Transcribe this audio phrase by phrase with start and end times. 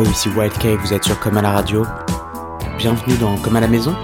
[0.00, 1.84] Yo, ici White vous êtes sur Comme à la radio.
[2.78, 3.94] Bienvenue dans Comme à la maison,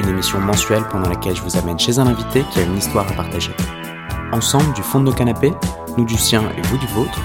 [0.00, 3.06] une émission mensuelle pendant laquelle je vous amène chez un invité qui a une histoire
[3.08, 3.52] à partager.
[4.32, 5.52] Ensemble, du fond de nos canapés,
[5.96, 7.20] nous du sien et vous du vôtre,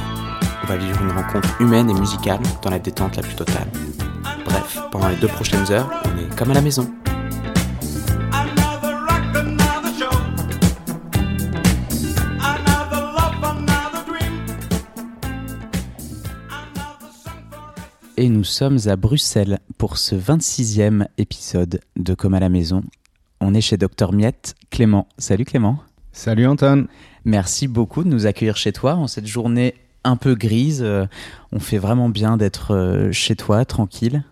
[0.64, 3.72] on va vivre une rencontre humaine et musicale dans la détente la plus totale.
[4.46, 6.88] Bref, pendant les deux prochaines heures, on est comme à la maison.
[18.24, 22.82] Et nous sommes à Bruxelles pour ce 26e épisode de Comme à la maison.
[23.42, 24.56] On est chez Docteur Miette.
[24.70, 25.10] Clément.
[25.18, 25.80] Salut Clément.
[26.14, 26.88] Salut Anton.
[27.26, 30.82] Merci beaucoup de nous accueillir chez toi en cette journée un peu grise.
[30.86, 31.06] Euh,
[31.52, 34.24] On fait vraiment bien d'être euh, chez toi, tranquille.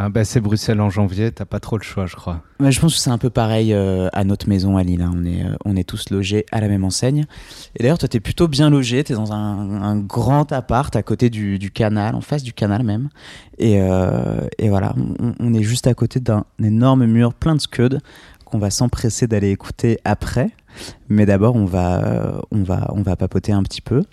[0.00, 2.44] Ah bah c'est Bruxelles en janvier, t'as pas trop le choix je crois.
[2.60, 5.02] Mais je pense que c'est un peu pareil euh, à notre maison à Lille.
[5.02, 5.10] hein.
[5.12, 7.26] On, est, euh, on est tous logés à la même enseigne.
[7.74, 9.02] Et d'ailleurs, toi, t'es plutôt bien logé.
[9.02, 13.08] T'es dans un, grand appart à côté du, canal, en face du canal même.
[13.58, 14.94] Et, euh, et voilà,
[15.40, 17.98] on, est juste à côté d'un énorme mur plein de scuds
[18.44, 20.50] qu'on va s'empresser d'aller écouter après.
[21.08, 24.04] Mais d'abord, on va, on, va, on va papoter un petit peu.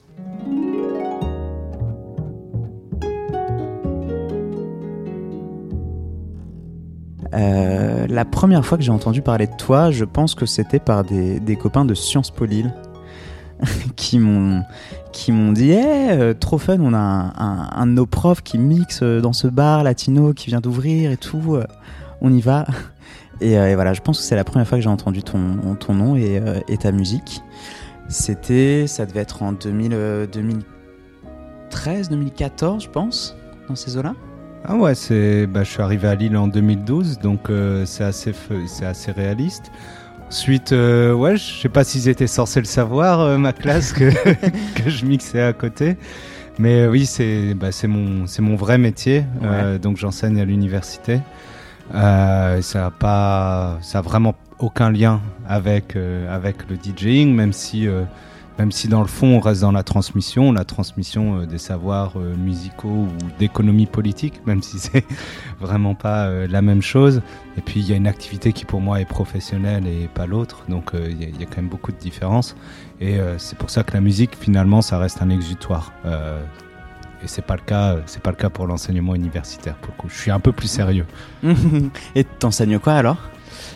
[7.36, 11.04] Euh, la première fois que j'ai entendu parler de toi, je pense que c'était par
[11.04, 12.46] des, copains de Sciences Po
[13.96, 14.64] qui m'ont
[15.12, 18.58] qui m'ont dit hey, euh, trop fun, on a un, un- de nos profs qui
[18.58, 21.58] mixe euh, dans ce bar latino qui vient d'ouvrir et tout,
[22.22, 22.66] on y va.
[23.42, 26.16] Et, voilà, je pense que c'est la première fois que j'ai entendu ton, ton nom
[26.16, 27.44] et, ta musique.
[28.08, 33.36] C'était, ça devait être en 2000, euh, 2013, 2014, je pense,
[33.68, 34.14] dans ces eaux-là.
[34.68, 38.34] Ah ouais, c'est bah, je suis arrivé à Lille en 2012 donc euh, c'est assez
[38.68, 39.72] c'est assez réaliste.
[40.28, 44.10] Ensuite euh, ouais, je sais pas s'ils étaient censés le savoir euh, ma classe que
[44.76, 45.98] que je mixais à côté.
[46.58, 49.26] Mais euh, oui, c'est bah, c'est mon c'est mon vrai métier
[49.82, 51.20] donc j'enseigne à l'université.
[51.94, 55.96] Ça a pas ça a vraiment aucun lien avec
[56.28, 57.88] avec le DJing même si
[58.58, 62.14] même si dans le fond on reste dans la transmission, la transmission euh, des savoirs
[62.16, 63.08] euh, musicaux ou
[63.40, 65.06] d'économie politique, même si c'est
[65.60, 67.22] vraiment pas euh, la même chose.
[67.58, 70.64] Et puis il y a une activité qui pour moi est professionnelle et pas l'autre,
[70.70, 72.56] donc il y, a- il y a quand même beaucoup de différences.
[73.02, 75.92] Et c'est pour ça que la musique finalement ça reste un exutoire.
[77.24, 79.76] Et c'est pas le cas, c'est pas le cas pour l'enseignement universitaire.
[79.76, 81.06] Pour le coup, je suis un peu plus sérieux.
[82.16, 83.18] et t'enseignes quoi alors?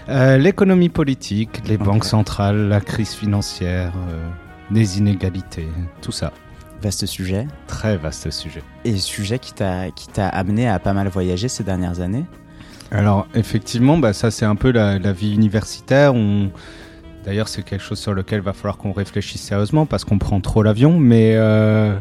[0.08, 3.92] L'économie politique, les banques centrales, la crise financière,
[4.72, 5.68] les inégalités,
[6.02, 6.32] tout ça.
[6.82, 7.46] Vaste sujet.
[7.68, 8.64] Très vaste sujet.
[8.86, 12.26] Et sujet qui t'a amené à pas mal voyager ces dernières années.
[12.92, 16.16] Alors effectivement, bah, ça c'est un peu la, la vie universitaire.
[16.16, 16.52] On...
[17.26, 20.64] D'ailleurs c'est quelque chose sur lequel va falloir qu'on réfléchisse sérieusement parce qu'on prend trop
[20.64, 21.00] l'avion.
[21.00, 21.98] Mais euh,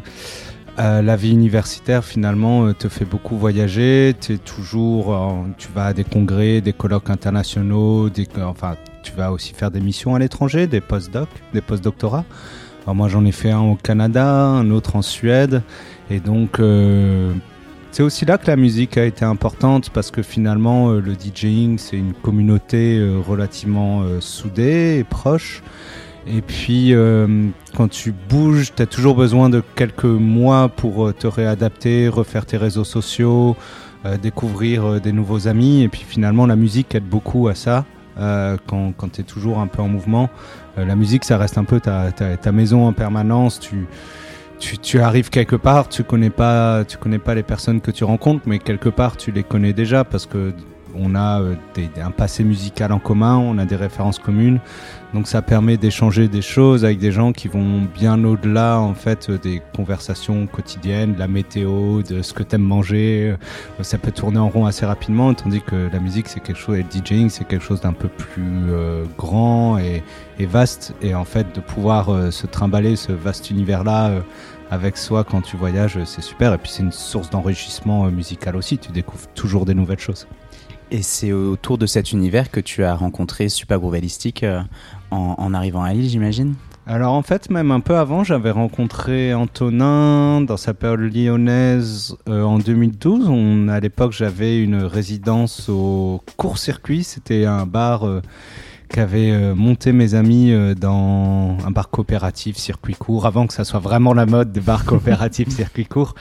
[0.79, 4.15] euh, la vie universitaire finalement euh, te fait beaucoup voyager.
[4.19, 5.13] T'es toujours,
[5.57, 8.27] tu vas à des congrès, des colloques internationaux, des...
[8.41, 12.25] enfin tu vas aussi faire des missions à l'étranger, des post-doc, des post-doctorats.
[12.83, 15.61] Alors moi j'en ai fait un au Canada, un autre en Suède.
[16.09, 17.33] Et donc euh,
[17.91, 21.77] c'est aussi là que la musique a été importante parce que finalement euh, le DJing
[21.77, 25.61] c'est une communauté euh, relativement soudée et proche.
[26.27, 26.93] Et puis
[27.75, 32.57] quand tu bouges, tu as toujours besoin de quelques mois pour te réadapter, refaire tes
[32.57, 33.55] réseaux sociaux,
[34.21, 35.81] découvrir des nouveaux amis.
[35.81, 37.85] Et puis finalement la musique aide beaucoup à ça
[38.17, 40.29] euh, quand, tu es toujours un peu en mouvement.
[40.77, 43.59] Euh, la musique ça reste un peu ta maison en permanence.
[43.59, 43.87] Tu,
[44.59, 48.03] tu, tu arrives quelque part, tu connais pas, tu connais pas les personnes que tu
[48.03, 50.53] rencontres, mais quelque part tu les connais déjà parce que
[50.95, 51.55] on a euh,
[51.97, 54.59] un passé musical en commun, on a des références communes,
[55.13, 59.29] donc ça permet d'échanger des choses avec des gens qui vont bien au-delà en fait
[59.29, 63.35] euh, des conversations quotidiennes, de la météo, de ce que t'aimes manger.
[63.79, 66.77] Euh, Ça peut tourner en rond assez rapidement, tandis que la musique c'est quelque chose,
[66.77, 68.71] et le DJing c'est quelque chose d'un peu plus
[69.17, 70.03] grand et,
[70.45, 74.11] vaste, et en fait de pouvoir se trimballer ce vaste univers là
[74.71, 76.53] avec soi quand tu voyages, c'est super.
[76.53, 78.77] Et puis c'est une source d'enrichissement musical aussi.
[78.77, 80.27] Tu découvres toujours des nouvelles choses.
[80.91, 84.61] Et c'est autour de cet univers que tu as rencontré Super Groovelistic euh,
[85.11, 86.55] en, arrivant à Lille, j'imagine?
[86.87, 92.41] Alors en fait, même un peu avant, j'avais rencontré Antonin dans sa période lyonnaise euh,
[92.41, 93.29] en 2012.
[93.29, 97.03] On, à l'époque, j'avais une résidence au court-circuit.
[97.03, 98.23] C'était un bar euh,
[98.87, 104.15] qu'avaient monté mes amis dans un bar coopératif circuit court, avant que ça soit vraiment
[104.15, 106.15] la mode des bars coopératifs circuit court.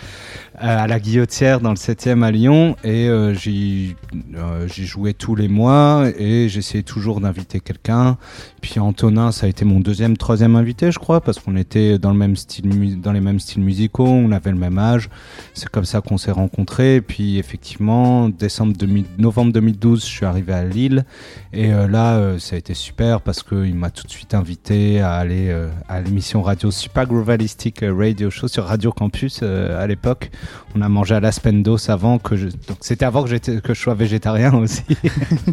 [0.61, 3.97] À la Guillotière dans le 7e à Lyon et euh, j'y
[4.35, 8.17] euh, j'y jouais tous les mois et j'essayais toujours d'inviter quelqu'un.
[8.61, 12.11] Puis Antonin, ça a été mon deuxième, troisième invité, je crois, parce qu'on était dans
[12.11, 15.09] le même style, dans les mêmes styles musicaux, on avait le même âge.
[15.55, 17.01] C'est comme ça qu'on s'est rencontrés.
[17.01, 21.05] Puis effectivement, décembre 2000 novembre 2012, je suis arrivé à Lille
[21.53, 25.01] et euh, là, euh, ça a été super parce qu'il m'a tout de suite invité
[25.01, 29.83] à aller euh, à l'émission radio Super Groovalistic euh, Radio Show sur Radio Campus euh,
[29.83, 30.31] à l'époque.
[30.75, 32.47] On a mangé à l'Aspendos avant que je...
[32.49, 34.83] Donc c'était avant que, j'étais- que je sois végétarien aussi.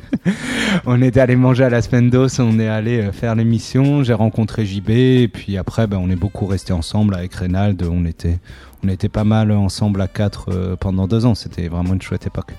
[0.85, 4.89] on était allé manger à l'Aspendos, on est allé euh, faire l'émission, j'ai rencontré JB
[4.89, 8.39] et puis après ben, on est beaucoup resté ensemble avec Reynald, on était,
[8.83, 12.27] on était pas mal ensemble à quatre euh, pendant deux ans, c'était vraiment une chouette
[12.27, 12.53] époque.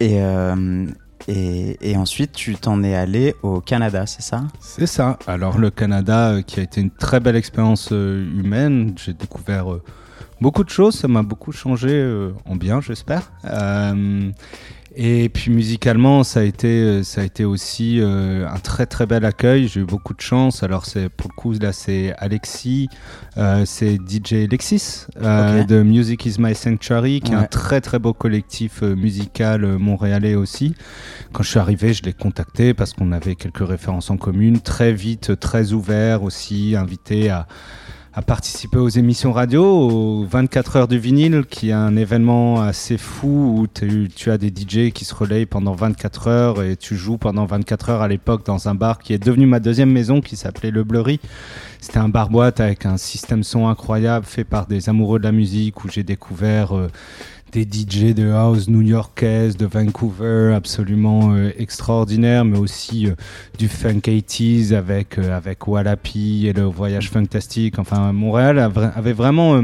[0.00, 0.86] Et, euh,
[1.28, 4.44] et, et ensuite, tu t'en es allé au Canada, c'est ça?
[4.60, 5.18] C'est ça.
[5.26, 9.72] Alors le Canada, euh, qui a été une très belle expérience euh, humaine, j'ai découvert
[9.72, 9.82] euh,
[10.40, 13.32] beaucoup de choses, ça m'a beaucoup changé euh, en bien, j'espère.
[13.44, 14.30] Euh,
[14.98, 19.04] et puis musicalement, ça a été, euh, ça a été aussi euh, un très très
[19.04, 19.68] bel accueil.
[19.68, 20.62] J'ai eu beaucoup de chance.
[20.62, 22.88] Alors c'est pour le coup là, c'est Alexis,
[23.36, 27.98] euh, c'est DJ Alexis euh, de Music Is My Sanctuary, qui est un très très
[27.98, 30.74] beau collectif musical montréalais aussi.
[31.34, 34.54] Quand je suis arrivé, je l'ai contacté parce qu'on avait quelques références en commun.
[34.64, 37.46] Très vite, très ouvert aussi, invité à,
[38.16, 42.96] à participer aux émissions radio, aux 24 heures du vinyle, qui est un événement assez
[42.96, 47.18] fou où tu, as des DJ qui se relayent pendant 24 heures et tu joues
[47.18, 50.34] pendant 24 heures à l'époque dans un bar qui est devenu ma deuxième maison qui
[50.36, 51.20] s'appelait Le Bleury.
[51.78, 55.84] C'était un bar-boîte avec un système son incroyable fait par des amoureux de la musique
[55.84, 56.88] où j'ai découvert euh,
[57.52, 63.14] des DJ de house new-yorkaise, de Vancouver, absolument euh, extraordinaires, mais aussi euh,
[63.58, 67.78] du funk 80s avec, euh, avec et le voyage fantastique.
[67.78, 69.62] Enfin, Montréal avait vraiment,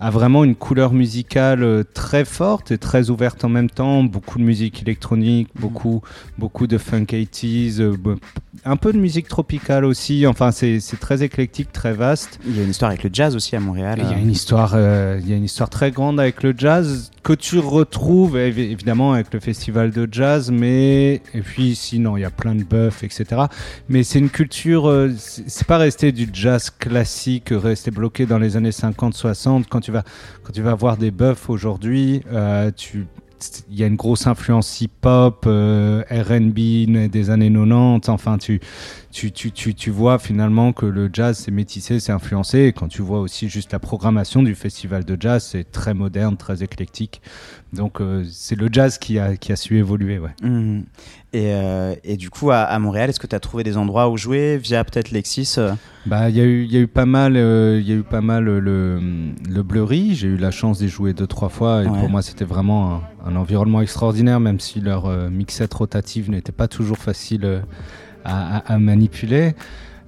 [0.00, 4.02] a vraiment une couleur musicale euh, très forte et très ouverte en même temps.
[4.04, 6.02] Beaucoup de musique électronique, beaucoup,
[6.38, 7.96] beaucoup de funk 80s, euh,
[8.64, 10.26] un peu de musique tropicale aussi.
[10.26, 12.38] Enfin, c'est très éclectique, très vaste.
[12.46, 13.98] Il y a une histoire avec le jazz aussi à Montréal.
[13.98, 16.54] Il y a une histoire, euh, il y a une histoire très grande avec le
[16.56, 22.16] jazz que tu retrouves évi- évidemment avec le festival de jazz, mais et puis sinon
[22.18, 23.42] il y a plein de buffs, etc.
[23.88, 28.56] Mais c'est une culture, c'est c'est pas resté du jazz classique, resté bloqué dans les
[28.56, 29.64] années 50-60.
[29.70, 30.02] Quand tu vas,
[30.42, 32.70] quand tu vas voir des buffs aujourd'hui, euh,
[33.70, 38.08] il y a une grosse influence hip-hop, euh, R&B des années 90.
[38.08, 38.60] Enfin, tu,
[39.14, 42.58] tu, tu, tu, tu vois finalement que le jazz c'est métissé, c'est influencé.
[42.64, 46.36] Et quand tu vois aussi juste la programmation du festival de jazz, c'est très moderne,
[46.36, 47.22] très éclectique.
[47.72, 50.18] Donc euh, c'est le jazz qui a, qui a su évoluer.
[50.18, 50.34] Ouais.
[50.42, 50.84] Mhm.
[51.32, 54.08] Et, euh, et du coup, à, à Montréal, est-ce que tu as trouvé des endroits
[54.08, 55.72] où jouer via peut-être Lexis euh?
[56.06, 57.96] Bah, il y a eu, il y a eu pas mal, euh, il y a
[57.96, 58.58] eu pas mal le,
[59.48, 60.14] le Bleury.
[60.16, 61.98] J'ai eu la chance d'y jouer deux trois fois et Ouais.
[62.00, 66.66] pour moi c'était vraiment un, un environnement extraordinaire, même si leur mixette rotative n'était pas
[66.68, 67.62] toujours facile
[68.24, 69.54] à, à- à manipuler.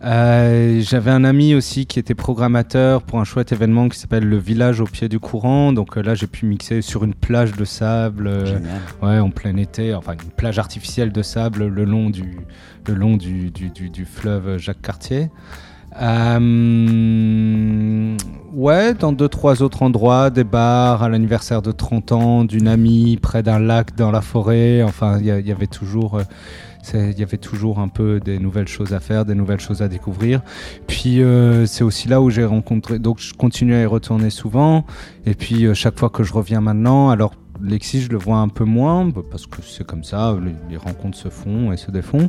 [0.05, 4.37] Euh, J'avais un ami aussi qui était programmateur pour un chouette événement qui s'appelle le
[4.37, 5.73] village au pied du courant.
[5.73, 8.27] Donc euh, là, j'ai pu mixer sur une plage de sable.
[8.27, 8.59] euh.
[9.03, 12.37] Ouais, en plein été, enfin une plage artificielle de sable le long du,
[12.87, 15.31] le long du, du, du- du fleuve Jacques Cartier.
[16.87, 18.17] Euh,
[18.53, 23.17] ouais, dans deux, trois autres endroits, des bars, à l'anniversaire de 30 ans d'une amie,
[23.21, 24.83] près d'un lac dans la forêt.
[24.83, 26.17] Enfin, il y, avait toujours.
[26.19, 26.23] euh,
[26.95, 29.89] Il y avait toujours un peu des nouvelles choses à faire, des nouvelles choses à
[29.89, 30.43] découvrir.
[30.87, 32.99] Puis euh, c'est aussi là où j'ai rencontré.
[32.99, 34.85] Donc je continue à y retourner souvent.
[35.25, 38.49] Et puis euh, chaque fois que je reviens maintenant, alors Lexi, je le vois un
[38.49, 40.37] peu moins bah, parce que c'est comme ça,
[40.71, 42.29] les, rencontres se font et se défont.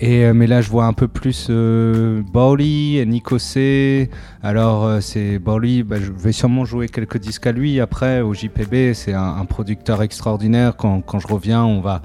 [0.00, 2.22] Et, euh, mais là, je vois un peu plus euh,
[2.58, 4.08] et Nico C.
[4.42, 8.94] Alors, c'est Bowley, bah, je vais sûrement jouer quelques disques à lui après au JPB.
[8.94, 10.76] C'est un, un producteur extraordinaire.
[10.76, 12.00] Quand, quand je reviens, on va,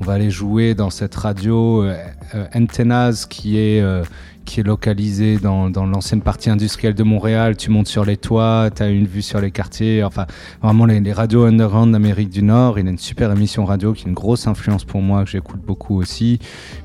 [0.00, 1.96] on va aller jouer dans cette radio euh,
[2.34, 3.80] euh, Antennas qui est.
[3.80, 4.04] euh,
[4.46, 7.56] qui est localisée dans, dans l'ancienne partie industrielle de Montréal.
[7.56, 10.04] Tu montes sur les toits, tu as une vue sur les quartiers.
[10.04, 10.26] Enfin,
[10.62, 12.78] vraiment les, les radios underground d'Amérique du Nord.
[12.78, 15.60] Il a une super émission radio qui est une grosse influence pour moi, que j'écoute
[15.66, 16.38] beaucoup aussi.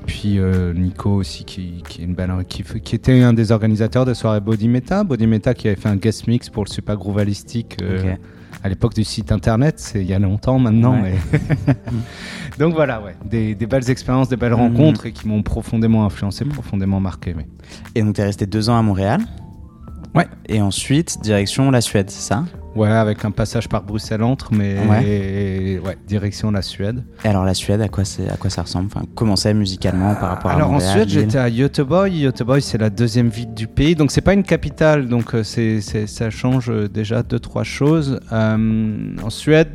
[0.06, 4.06] Puis euh, Nico aussi, qui, qui, est une belle, qui, qui était un des organisateurs
[4.06, 5.04] des soirées Body Meta.
[5.04, 8.18] Body Meta qui avait fait un guest mix pour le Super Groovalistic euh, Ok.
[8.62, 9.74] À l'époque du site internet.
[9.78, 11.00] C'est il y a longtemps maintenant.
[11.02, 11.14] Ouais.
[11.32, 11.74] mais-
[12.58, 14.58] Donc voilà, ouais, des, des belles expériences, des belles Mhm.
[14.76, 16.52] rencontres et qui m'ont profondément influencé, Mhm.
[16.52, 17.34] profondément marqué.
[17.94, 19.20] Et donc, tu es resté deux ans à Montréal.
[20.14, 20.26] Ouais.
[20.46, 22.44] Et ensuite, direction la Suède, c'est ça?
[22.74, 24.76] Ouais, avec un passage par Bruxelles entre, mais
[25.84, 27.04] ouais, direction la Suède.
[27.24, 28.86] Et alors la Suède, à quoi, à quoi ça ressemble?
[28.94, 32.10] Enfin, Comment c'est musicalement par rapport Alors à en Montréal Suède, j'étais à Göteborg.
[32.12, 35.80] Göteborg, c'est la deuxième ville du pays, donc c'est pas une capitale, donc euh, c'est,
[35.82, 38.20] c'est- ça change euh, déjà deux trois choses.
[38.32, 39.68] Euh, en Suède,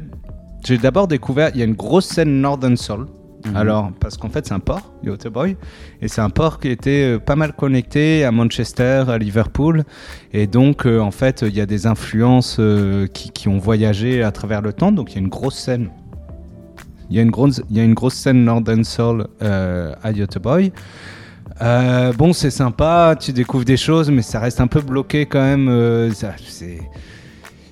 [0.65, 3.05] j'ai d'abord découvert, il y a une grosse scène Northern Soul.
[3.45, 3.55] Mhm.
[3.55, 5.55] Alors, parce qu'en fait, c'est un port, Göteborg,
[6.01, 9.83] et c'est un port qui était euh, pas mal connecté à Manchester, à Liverpool,
[10.33, 14.23] et donc, euh, en fait, il y a des influences euh, qui, qui ont voyagé
[14.23, 15.89] à travers le temps, donc il y a une grosse scène.
[17.09, 20.11] Il y a une grosse, il y a une grosse scène Northern Soul euh, à.
[21.59, 25.41] Euh, bon, c'est sympa, tu découvres des choses, mais ça reste un peu bloqué quand
[25.41, 26.11] même.
[26.13, 26.79] c'est,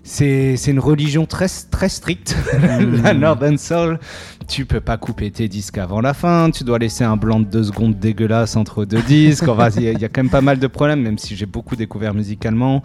[0.03, 2.35] c'est, c'est une religion très, très stricte,
[3.03, 3.99] la Northern Soul.
[4.47, 7.45] Tu peux pas couper tes disques avant la fin, tu dois laisser un blanc de
[7.45, 9.43] deux secondes dégueulasse entre deux disques.
[9.77, 12.83] Il y, a- quand même pas mal de problèmes, même si j'ai beaucoup découvert musicalement.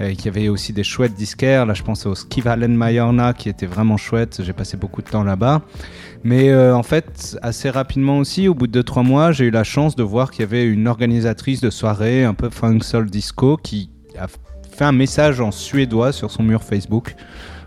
[0.00, 1.66] Et qu'il y avait aussi des chouettes disquaires.
[1.66, 4.40] Là, je pense au Skivalen Majorna qui était vraiment chouette.
[4.42, 5.62] J'ai passé beaucoup de temps là-bas.
[6.24, 9.64] Mais euh, en fait, assez rapidement aussi, au bout de 2-3 mois, j'ai eu la
[9.64, 13.56] chance de voir qu'il y avait une organisatrice de soirée un peu funk soul disco
[13.58, 17.14] qui a fait un message en suédois sur son mur Facebook.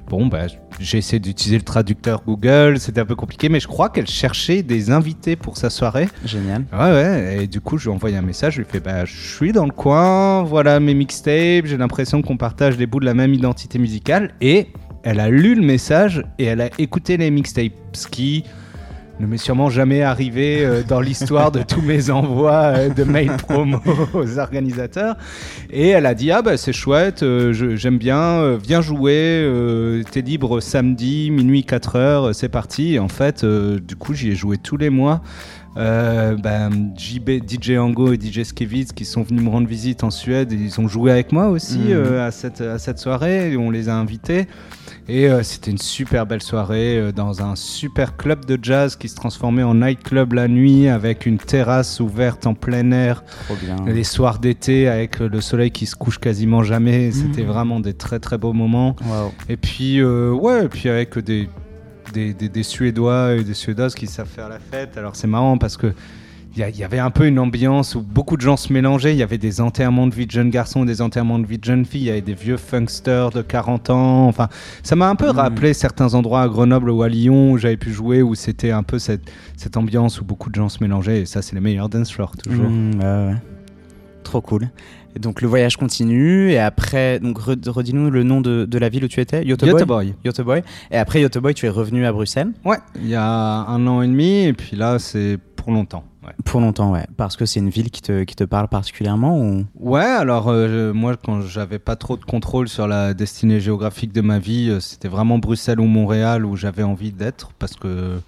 [0.08, 0.46] Bon, bah,
[0.80, 4.62] j'ai essayé d'utiliser le traducteur Google, c'était un peu compliqué, mais je crois qu'elle cherchait
[4.62, 6.08] des invités pour sa soirée.
[6.24, 6.66] Génial.
[6.72, 8.80] Ouais, ouais, et du coup, je lui ai envoyé un message, je lui ai fait
[8.80, 13.00] Bah, je suis dans le coin, voilà mes mixtapes, j'ai l'impression qu'on partage des bouts
[13.00, 14.34] de la même identité musicale.
[14.42, 14.68] Et
[15.04, 18.44] elle a lu le message et elle a écouté les mixtapes, ce qui
[19.20, 23.38] ne m'est sûrement jamais arrivé euh, dans l'histoire de tous mes envois euh, de mails
[23.38, 23.80] promo
[24.14, 25.16] aux organisateurs.
[25.70, 29.50] Et elle a dit Ah, bah, c'est chouette, euh, j'aime bien, viens jouer,
[30.12, 32.96] t'es libre samedi, minuit 4 heures, c'est parti.
[32.96, 35.22] Et en fait, du coup, j'y ai joué tous les mois.
[35.78, 40.10] Euh, ben, JB, DJ Ango et DJ Skevitz qui sont venus me rendre visite en
[40.10, 41.92] Suède, ils ont joué avec moi aussi Mhm.
[41.92, 44.48] euh, à, cette, à cette soirée, et on les a invités.
[45.10, 49.16] Et euh, c'était une super belle soirée dans un super club de jazz qui se
[49.16, 53.76] transformait en nightclub la nuit avec une terrasse ouverte en plein air, Trop bien.
[53.86, 57.12] les soirs d'été avec le soleil qui se couche quasiment jamais.
[57.12, 57.48] C'était Mhm.
[57.50, 58.96] vraiment des très très beaux moments.
[59.50, 61.50] Et puis, ouais, et puis avec des,
[62.16, 64.98] des, des, des Suédois et des Suédoises qui savent faire la fête.
[64.98, 65.94] Alors c'est marrant parce que
[66.58, 69.14] il y, avait un peu une ambiance où beaucoup de gens se mélangeaient.
[69.14, 71.66] Il y avait des enterrements de vie de jeunes garçons, des enterrements de vie de
[71.66, 72.04] jeunes filles.
[72.04, 74.26] Il y avait des vieux funksters de 40 ans.
[74.28, 74.48] Enfin,
[74.82, 75.36] ça m'a un peu Mhm.
[75.36, 78.84] rappelé certains endroits à Grenoble ou à Lyon où j'avais pu jouer, où c'était un
[78.84, 81.24] peu cette, cette ambiance où beaucoup de gens se mélangeaient.
[81.24, 82.70] Et ça, c'est les meilleurs dance floors, toujours.
[82.70, 83.36] Mmh, ouais.
[84.24, 84.70] Trop cool.
[85.16, 88.90] Et donc le voyage continue et après, donc re- redis-nous le nom de, de la
[88.90, 89.46] ville où tu étais.
[89.46, 90.14] Göteborg.
[90.26, 90.64] Göteborg.
[90.92, 94.08] Et après Göteborg, tu es revenu à Bruxelles Ouais, il y a un an et
[94.08, 94.44] demi.
[94.46, 96.04] Et puis là, c'est pour longtemps.
[96.26, 96.34] Ouais.
[96.44, 97.06] pour longtemps, ouais.
[97.18, 99.64] Parce que c'est une ville qui te, qui te parle particulièrement ou?
[99.80, 104.22] Ouais, alors euh, moi quand j'avais pas trop de contrôle sur la destinée géographique de
[104.22, 108.20] ma vie, euh, c'était vraiment Bruxelles ou Montréal où j'avais envie d'être parce que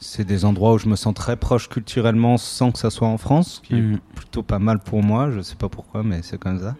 [0.00, 3.18] c'est des endroits où je me sens très proche culturellement sans que ça soit en
[3.18, 3.98] France, ce qui est Mhm.
[4.14, 6.74] plutôt pas mal pour moi, je sais pas pourquoi mais c'est comme ça.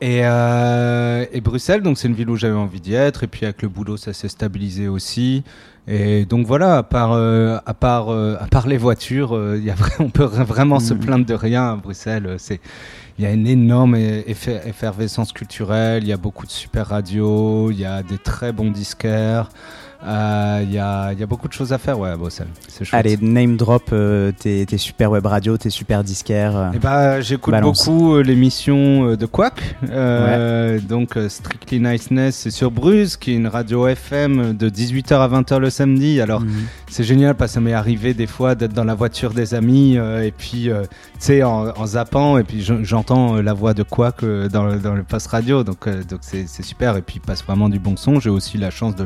[0.00, 3.46] Et, euh, et Bruxelles, donc c'est une ville où j'avais envie d'y être et puis
[3.46, 5.42] avec le boulot ça s'est stabilisé aussi.
[5.86, 9.70] Et donc voilà, à part, euh, à part, euh, à part les voitures, euh, y
[9.70, 11.00] a on peut vraiment se Mhm.
[11.00, 12.26] plaindre de rien à Bruxelles.
[12.26, 12.60] euh, C'est,
[13.18, 16.02] il y a une énorme effe- effervescence culturelle.
[16.02, 17.70] Il y a beaucoup de super radios.
[17.70, 19.50] Il y a des très bons disquaires.
[20.06, 22.48] Euh, Il y, a, y a beaucoup de choses à faire ouais, à Bruxelles.
[22.68, 22.98] C'est chouette.
[22.98, 26.56] Allez, name drop euh, tes, tes super web radio, tes super disquaires.
[26.56, 26.70] euh.
[26.80, 32.70] Ben, j'écoute beaucoup euh, l'émission euh, de Quack, euh, donc euh, Strictly Niceness, c'est sur
[32.70, 36.20] Bruce, qui est une radio FM de 18h à 20h le samedi.
[36.20, 36.50] Alors, Mhm.
[36.90, 39.96] c'est génial parce que ça m'est arrivé des fois d'être dans la voiture des amis
[39.98, 40.88] euh, et puis, euh, tu
[41.20, 44.64] sais, en, en zappant, et puis je- j'entends euh, la voix de Quack euh, dans,
[44.64, 47.42] le- dans le poste radio, donc euh, donc c'est c'est super, et puis il passe
[47.44, 48.20] vraiment du bon son.
[48.20, 49.04] J'ai aussi la chance de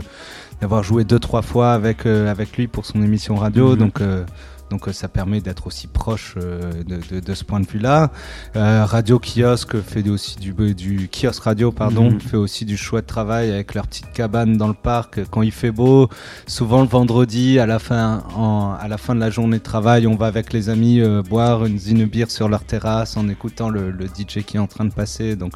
[0.61, 3.77] d'avoir joué deux trois fois avec euh, avec lui pour son émission radio, Mhm.
[3.79, 4.25] donc euh,
[4.71, 8.11] donc euh, ça permet d'être aussi proche euh, de, de, de ce point de vue-là.
[8.55, 12.21] Euh, radio Kiosque fait aussi du, du kiosque radio pardon Mhm.
[12.21, 15.71] fait aussi du chouette travail avec leur petite cabane dans le parc quand il fait
[15.71, 16.11] beau.
[16.47, 20.07] Souvent le vendredi à la fin en, à la fin de la journée de travail,
[20.07, 23.71] on va avec les amis euh, boire une, une bière sur leur terrasse en écoutant
[23.71, 25.35] le, le DJ qui est en train de passer.
[25.35, 25.55] Donc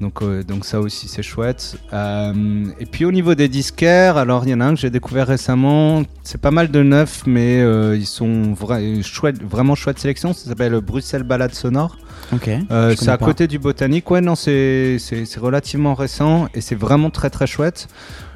[0.00, 1.76] donc, euh, donc ça aussi c'est chouette.
[1.92, 4.90] Euh, et puis au niveau des disquaires, alors il y en a un que j'ai
[4.90, 6.02] découvert récemment.
[6.22, 10.32] C'est pas mal de neufs, mais euh, ils sont vra- chouettes, vraiment chouette sélection.
[10.32, 11.96] Ça s'appelle Bruxelles Balade Sonore.
[12.32, 12.50] Ok.
[12.96, 14.10] C'est à côté du Botanique.
[14.10, 14.98] Ouais, non, c'est
[15.40, 17.88] relativement récent et c'est vraiment très très chouette.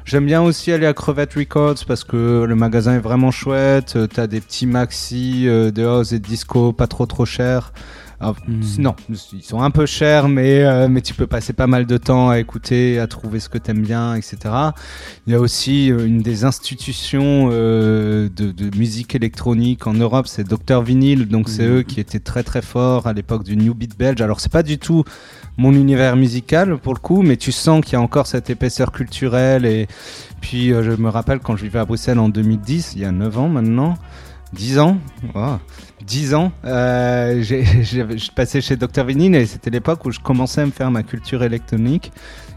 [0.03, 3.97] J'aime bien aussi aller à Crevette Records parce que le magasin est vraiment chouette.
[4.13, 7.71] T'as des petits maxi de house et de disco pas trop trop chers.
[8.21, 8.61] Alors, Hmm.
[8.79, 11.97] Non, ils sont un peu chers, mais, euh, mais tu peux passer pas mal de
[11.97, 14.37] temps à écouter, à trouver ce que t'aimes bien, etc.
[15.25, 20.27] Il y a aussi euh, une des institutions euh, de, de musique électronique en Europe,
[20.27, 21.77] c'est Dr Vinyl, donc c'est Mhm.
[21.77, 24.21] eux qui étaient très très forts à l'époque du New Beat belge.
[24.21, 25.03] Alors c'est pas du tout
[25.57, 28.91] mon univers musical pour le coup, mais tu sens qu'il y a encore cette épaisseur
[28.91, 29.65] culturelle.
[29.65, 29.87] Et
[30.41, 33.11] puis euh, je me rappelle quand je vivais à Bruxelles en 2010, il y a
[33.11, 33.95] 9 ans maintenant,
[34.53, 34.97] 10 ans,
[35.33, 35.59] Wow.
[36.05, 40.65] 10 ans, euh, je passais chez Dr Vinyl et c'était l'époque où je commençais à
[40.65, 42.11] me faire ma culture électronique.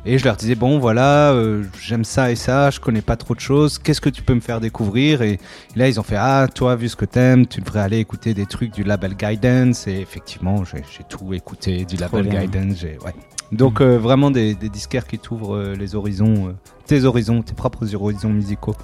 [0.07, 3.35] Et je leur disais, bon voilà, euh, j'aime ça et ça, je connais pas trop
[3.35, 5.23] de choses, qu'est-ce que tu peux me faire découvrir?
[5.23, 5.39] Et,
[5.77, 8.45] là, ils ont fait, ah, toi, vu ce que t'aimes, tu devrais aller écouter des
[8.45, 9.87] trucs du label Guidance.
[9.87, 12.43] Et effectivement, j'ai tout écouté du label bien.
[12.43, 12.83] Guidance.
[12.83, 13.15] Ouais.
[13.53, 16.53] Donc, euh, vraiment des, des disquaires qui t'ouvrent euh, les horizons, euh,
[16.87, 18.75] tes horizons, tes propres horizons musicaux.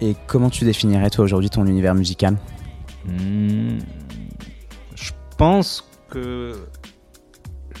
[0.00, 2.36] Et comment tu définirais toi aujourd'hui ton univers musical?
[3.06, 3.78] Hmm,
[5.38, 6.52] pense que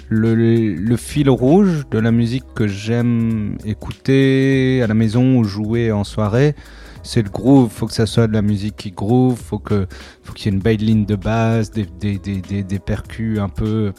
[0.08, 6.04] le, fil rouge de la musique que j'aime écouter à la maison ou jouer en
[6.04, 6.54] soirée,
[7.02, 7.68] c'est le groove.
[7.70, 9.36] Faut que ça soit de la musique qui groove.
[9.36, 9.88] Faut que,
[10.22, 13.48] faut qu'il y ait une belle ligne de basse, des, des, des, des, percus un
[13.48, 13.92] peu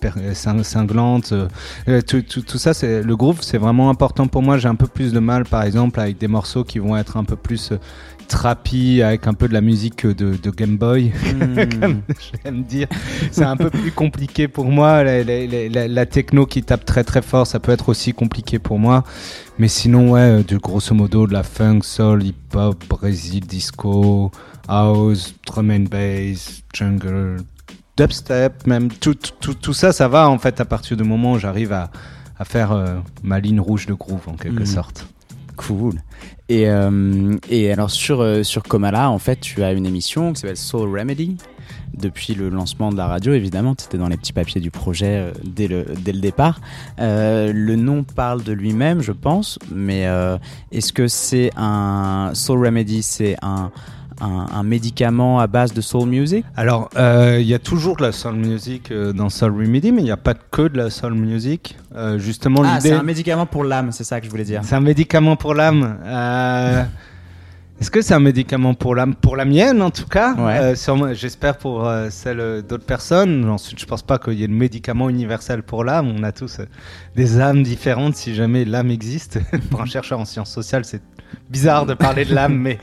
[0.63, 1.33] cinglantes.
[1.33, 4.57] Euh, tout, tout, tout ça, c'est le groove, c'est vraiment important pour moi.
[4.57, 7.25] J'ai un peu plus de mal, par exemple, avec des morceaux qui vont être un
[7.25, 7.79] peu plus euh,
[8.29, 11.11] trappy, avec un peu de la musique de, de Game Boy.
[11.81, 12.01] Comme
[12.45, 12.87] j'aime dire,
[13.31, 15.03] c'est un peu plus compliqué pour moi.
[15.03, 18.13] La, la- la- la- la techno qui tape très très fort, ça peut être aussi
[18.13, 19.03] compliqué pour moi.
[19.57, 24.31] Mais sinon, ouais, euh, de grosso modo, de la funk, soul, hip-hop, Brésil, disco,
[24.67, 27.37] house, drum and bass, jungle,
[27.97, 31.39] dubstep, même tout, tout, tout, ça, ça va en fait à partir du moment où
[31.39, 31.91] j'arrive à,
[32.37, 34.65] à faire euh, ma ligne rouge de groove en quelque Mhm.
[34.65, 35.07] sorte.
[35.59, 35.95] Cool.
[36.47, 40.39] Et, euh, et alors sur, euh, sur Comala, en fait, tu as une émission qui
[40.39, 41.35] s'appelle Soul Remedy.
[41.93, 45.17] Depuis le lancement de la radio, évidemment, tu étais dans les petits papiers du projet
[45.17, 46.61] euh, dès, le, dès le départ.
[46.97, 50.07] Le nom parle de lui-même, je pense, mais
[50.71, 53.71] est-ce que c'est un Soul Remedy, c'est un,
[54.21, 56.45] un, un médicament à base de soul music?
[56.55, 60.01] Alors, euh, il y a toujours de la soul music euh, dans Soul Remedy, mais
[60.01, 61.77] il n'y a pas que de la soul music.
[61.95, 64.61] Euh, justement, Ah, c'est un médicament pour l'âme, c'est ça que je voulais dire.
[64.63, 65.97] C'est un médicament pour l'âme.
[66.05, 66.83] Euh,
[67.79, 70.33] Est-ce que c'est un médicament pour l'âme Pour la mienne, en tout cas.
[70.35, 70.75] Ouais.
[70.75, 73.49] Euh, J'espère pour euh, celle d'autres personnes.
[73.49, 76.13] Ensuite, je pense pas qu'il y ait de médicament universel pour l'âme.
[76.13, 76.65] On a tous euh,
[77.15, 79.39] des âmes différentes si jamais l'âme existe.
[79.71, 81.01] pour un chercheur en sciences sociales, c'est
[81.49, 82.79] bizarre de parler de l'âme, mais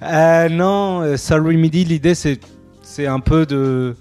[0.50, 2.40] non, Soul Remedy, l'idée c'est
[2.82, 3.96] c'est un peu de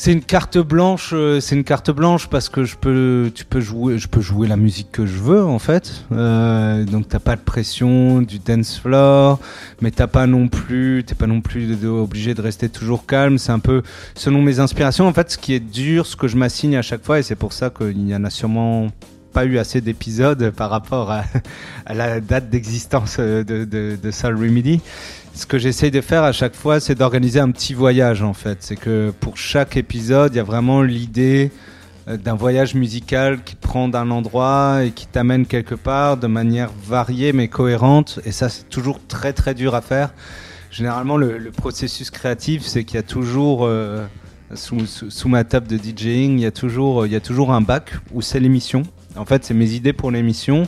[0.00, 3.58] c'est une carte blanche, euh, c'est une carte blanche parce que je peux, tu peux
[3.58, 6.04] jouer, je peux jouer la musique que je veux en fait.
[6.12, 9.40] Euh, donc t'as pas de pression du dance floor,
[9.80, 13.38] mais t'as pas non plus, t'es pas non plus obligé de rester toujours calme.
[13.38, 13.82] C'est un peu
[14.14, 15.32] selon mes inspirations en fait.
[15.32, 17.68] Ce qui est dur, ce que je m'assigne à chaque fois, et c'est pour ça
[17.68, 18.92] qu'il y en a sûrement
[19.32, 21.24] pas eu assez d'épisodes par rapport à,
[21.92, 24.80] la date d'existence euh, de, de, de Remedy
[25.38, 28.58] ce que j'essaye de faire à chaque fois, c'est d'organiser un petit voyage en fait.
[28.60, 31.52] C'est que pour chaque épisode, il y a vraiment l'idée
[32.08, 36.26] euh, d'un voyage musical qui te prend d'un endroit et qui t'amène quelque part de
[36.26, 38.18] manière variée mais cohérente.
[38.24, 40.12] Et ça, c'est toujours très très dur à faire.
[40.72, 44.04] Généralement, le, processus créatif, c'est qu'il y a toujours euh,
[44.54, 47.92] sous, ma table de DJing, il y a toujours, il y a toujours un bac
[48.12, 48.82] où c'est l'émission.
[49.14, 50.66] En fait, c'est mes idées pour l'émission.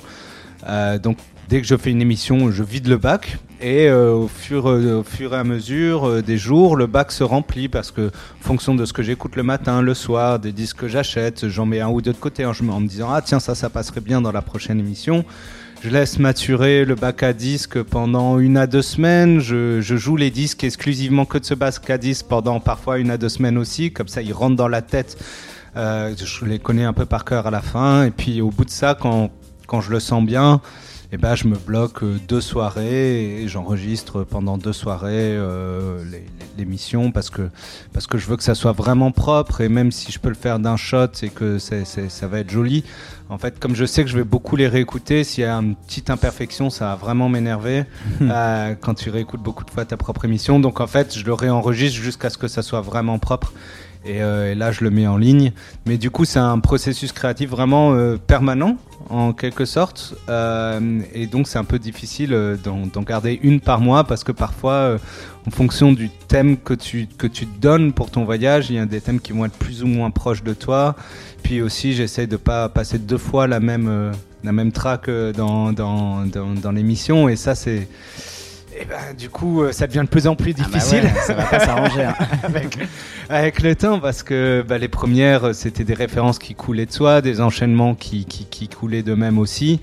[0.68, 4.28] Euh, donc dès que je fais une émission, je vide le bac et euh, au,
[4.28, 7.90] fur, euh, au fur et à mesure euh, des jours, le bac se remplit parce
[7.90, 11.46] que en fonction de ce que j'écoute le matin, le soir, des disques que j'achète,
[11.48, 14.00] j'en mets un ou deux de côté en, me disant ah tiens ça ça passerait
[14.00, 15.24] bien dans la prochaine émission.
[15.82, 19.40] Je laisse maturer le bac à disques pendant une à deux semaines.
[19.40, 23.10] Je, je joue les disques exclusivement que de ce bac à disques pendant parfois une
[23.10, 23.90] à deux semaines aussi.
[23.90, 25.16] Comme ça, ils rentrent dans la tête.
[25.74, 28.04] Je les connais un peu par cœur à la fin.
[28.04, 29.30] Et puis au bout de ça, quand,
[29.66, 30.60] quand je le sens bien,
[31.12, 36.04] eh ben, je me bloque euh, deux soirées et j'enregistre pendant deux soirées euh,
[36.56, 37.50] l'émission parce que,
[37.92, 40.36] parce que je veux que ça soit vraiment propre et même si je peux le
[40.36, 42.84] faire d'un shot et que c'est, c'est- ça va être joli,
[43.28, 45.74] en fait, comme je sais que je vais beaucoup les réécouter, s'il y a une
[45.74, 47.84] petite imperfection, ça va vraiment m'énerver
[48.22, 50.60] euh, quand tu réécoutes beaucoup de fois ta propre émission.
[50.60, 53.52] Donc en fait, je le réenregistre jusqu'à ce que ça soit vraiment propre.
[54.04, 55.52] Et, euh, et là, je le mets en ligne.
[55.86, 58.76] Mais du coup, c'est un processus créatif vraiment euh, permanent,
[59.10, 60.14] en quelque sorte.
[60.28, 64.32] Euh, et donc, c'est un peu difficile euh, d'en garder une par mois parce que
[64.32, 64.98] parfois, euh,
[65.46, 68.86] en fonction du thème que tu, que tu donnes pour ton voyage, il y a
[68.86, 70.96] des thèmes qui vont être plus ou moins proches de toi.
[71.42, 74.12] Puis aussi, j'essaie de pas passer deux fois la même, euh,
[74.44, 77.28] la même track dans, dans, dans, dans l'émission.
[77.28, 77.86] Et ça, c'est.
[78.80, 81.02] Et ben, du coup, euh, ça devient de plus en plus Ah bah difficile.
[81.04, 82.04] ouais, ça va pas s'arranger.
[82.04, 82.14] hein.
[82.42, 82.78] avec,
[83.28, 86.92] avec le temps parce que bah, les premières euh, c'était des références qui coulaient de
[86.92, 89.80] soi, des enchaînements qui, qui, qui coulaient d'eux-mêmes aussi.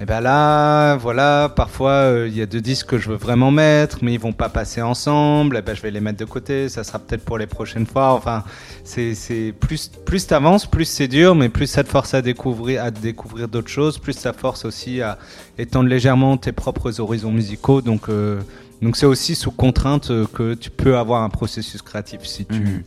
[0.00, 3.50] Et ben là, voilà, parfois euh, il y a deux disques que je veux vraiment
[3.50, 5.56] mettre, mais ils vont pas passer ensemble.
[5.56, 6.68] Et ben je vais les mettre de côté.
[6.68, 8.12] Ça sera peut-être pour les prochaines fois.
[8.12, 8.44] Enfin,
[8.84, 12.92] c'est plus plus t'avances, plus c'est dur, mais plus ça te force à découvrir à
[12.92, 15.18] découvrir d'autres choses, plus ça force aussi à
[15.58, 17.82] étendre légèrement tes propres horizons musicaux.
[17.82, 18.40] Donc euh,
[18.82, 22.20] donc c'est aussi sous contrainte que tu peux avoir un processus créatif.
[22.22, 22.82] Si tu, Mhm.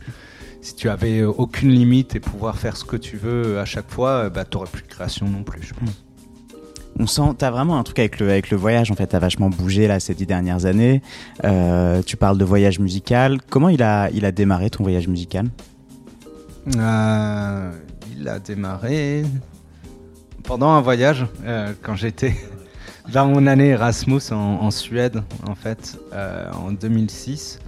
[0.62, 3.90] si tu avais euh, aucune limite et pouvoir faire ce que tu veux à chaque
[3.90, 5.62] fois, bah, tu plus de création non plus.
[5.62, 5.90] je pense.
[6.98, 9.48] On sent, t'as vraiment un truc avec le, avec le voyage, en fait, t'as vachement
[9.48, 11.02] bougé là ces dix dernières années.
[11.44, 13.40] Euh, tu parles de voyage musical.
[13.48, 15.46] Comment il a, démarré ton voyage musical?
[16.76, 17.72] Euh,
[18.16, 19.24] il a démarré
[20.44, 22.34] pendant un voyage euh, quand j'étais
[23.12, 27.58] dans mon année Erasmus en, Suède en fait en 2006.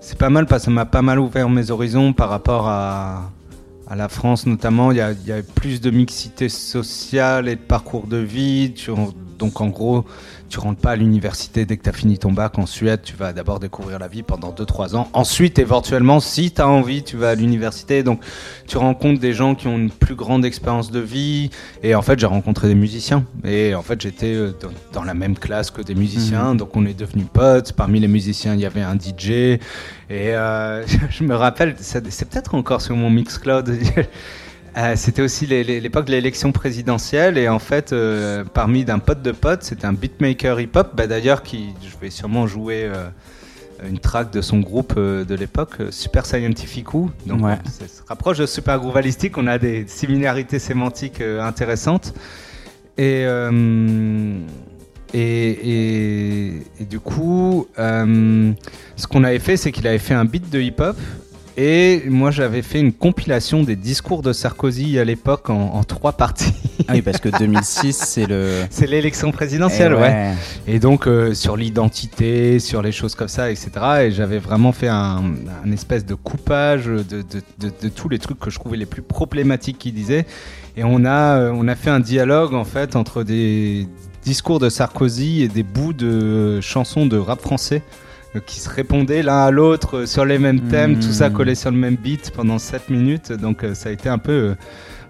[0.00, 3.30] C'est pas mal parce que ça m'a pas mal ouvert mes horizons par rapport à,
[3.86, 4.90] à la France notamment.
[4.90, 8.74] Il y, a, plus de mixité sociale et de parcours de vie.
[9.38, 10.04] Donc en gros,
[10.48, 13.00] tu rentres pas à l'université dès que tu as fini ton bac en Suède.
[13.02, 15.08] Tu vas d'abord découvrir la vie pendant 2-3 ans.
[15.12, 18.02] Ensuite, éventuellement, si tu as envie, tu vas à l'université.
[18.02, 18.22] Donc
[18.66, 21.50] tu rencontres des gens qui ont une plus grande expérience de vie.
[21.82, 23.24] Et en fait, j'ai rencontré des musiciens.
[23.44, 24.52] Et en fait, j'étais euh,
[24.92, 26.54] dans, la même classe que des musiciens.
[26.54, 27.72] Donc on est devenus potes.
[27.72, 29.30] Parmi les musiciens, il y avait un DJ.
[29.30, 29.58] Et
[30.10, 33.68] euh, je me rappelle, c'est c'est peut-être encore sur mon Mixcloud.
[34.76, 39.30] Euh, c'était aussi l'époque de l'élection présidentielle et en fait euh, parmi d'un pote de
[39.30, 43.06] pote c'était un beatmaker hip-hop bah, d'ailleurs qui je vais sûrement jouer euh,
[43.88, 47.56] une track de son groupe de l'époque Super Scientificou donc Ouais.
[47.66, 52.12] ça se rapproche de Super Groovalistic on a des similarités sémantiques intéressantes
[52.98, 53.24] et
[55.16, 60.50] et, et, et du coup, ce qu'on avait fait, c'est qu'il avait fait un beat
[60.50, 60.96] de hip-hop.
[61.56, 66.12] Et moi, j'avais fait une compilation des discours de Sarkozy à l'époque en, en trois
[66.12, 66.52] parties.
[66.88, 68.64] Ah oui, parce que 2006, c'est le.
[68.70, 70.32] C'est l'élection présidentielle, Eh ouais.
[70.66, 73.70] Et donc, euh, sur l'identité, sur les choses comme ça, etc.
[74.02, 75.22] Et j'avais vraiment fait un,
[75.64, 77.22] un espèce de coupage de, de,
[77.60, 80.26] de, de tous les trucs que je trouvais les plus problématiques qu'il disait.
[80.76, 83.86] Et on a, euh, on a fait un dialogue, en fait, entre des
[84.24, 87.82] discours de Sarkozy et des bouts de chansons de rap français
[88.40, 91.00] qui se répondaient l'un à l'autre euh, sur les mêmes thèmes, Mmh.
[91.00, 93.32] tout ça collé sur le même beat pendant 7 minutes.
[93.32, 94.54] Donc, euh, ça a été un peu euh,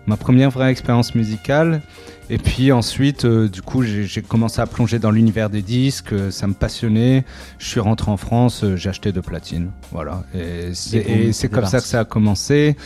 [0.07, 1.81] ma première vraie expérience musicale.
[2.31, 6.31] Et puis ensuite, euh, du coup, j'ai commencé à plonger dans l'univers des disques, euh,
[6.31, 7.25] ça me passionnait.
[7.59, 9.71] Je suis rentré en France, euh, j'ai acheté de platine.
[9.93, 10.25] Voilà.
[10.35, 12.77] Et c'est comme ça que ça a commencé.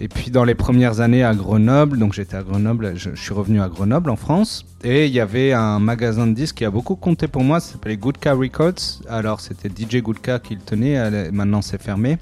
[0.00, 3.34] Et puis dans les premières années à Grenoble, donc j'étais à Grenoble, je, je suis
[3.34, 4.64] revenu à Grenoble en France.
[4.84, 7.72] Et il y avait un magasin de disques qui a beaucoup compté pour moi, ça
[7.72, 9.02] s'appelait Goodka Records.
[9.08, 12.18] Alors c'était DJ Goodka qui le tenait, maintenant c'est fermé.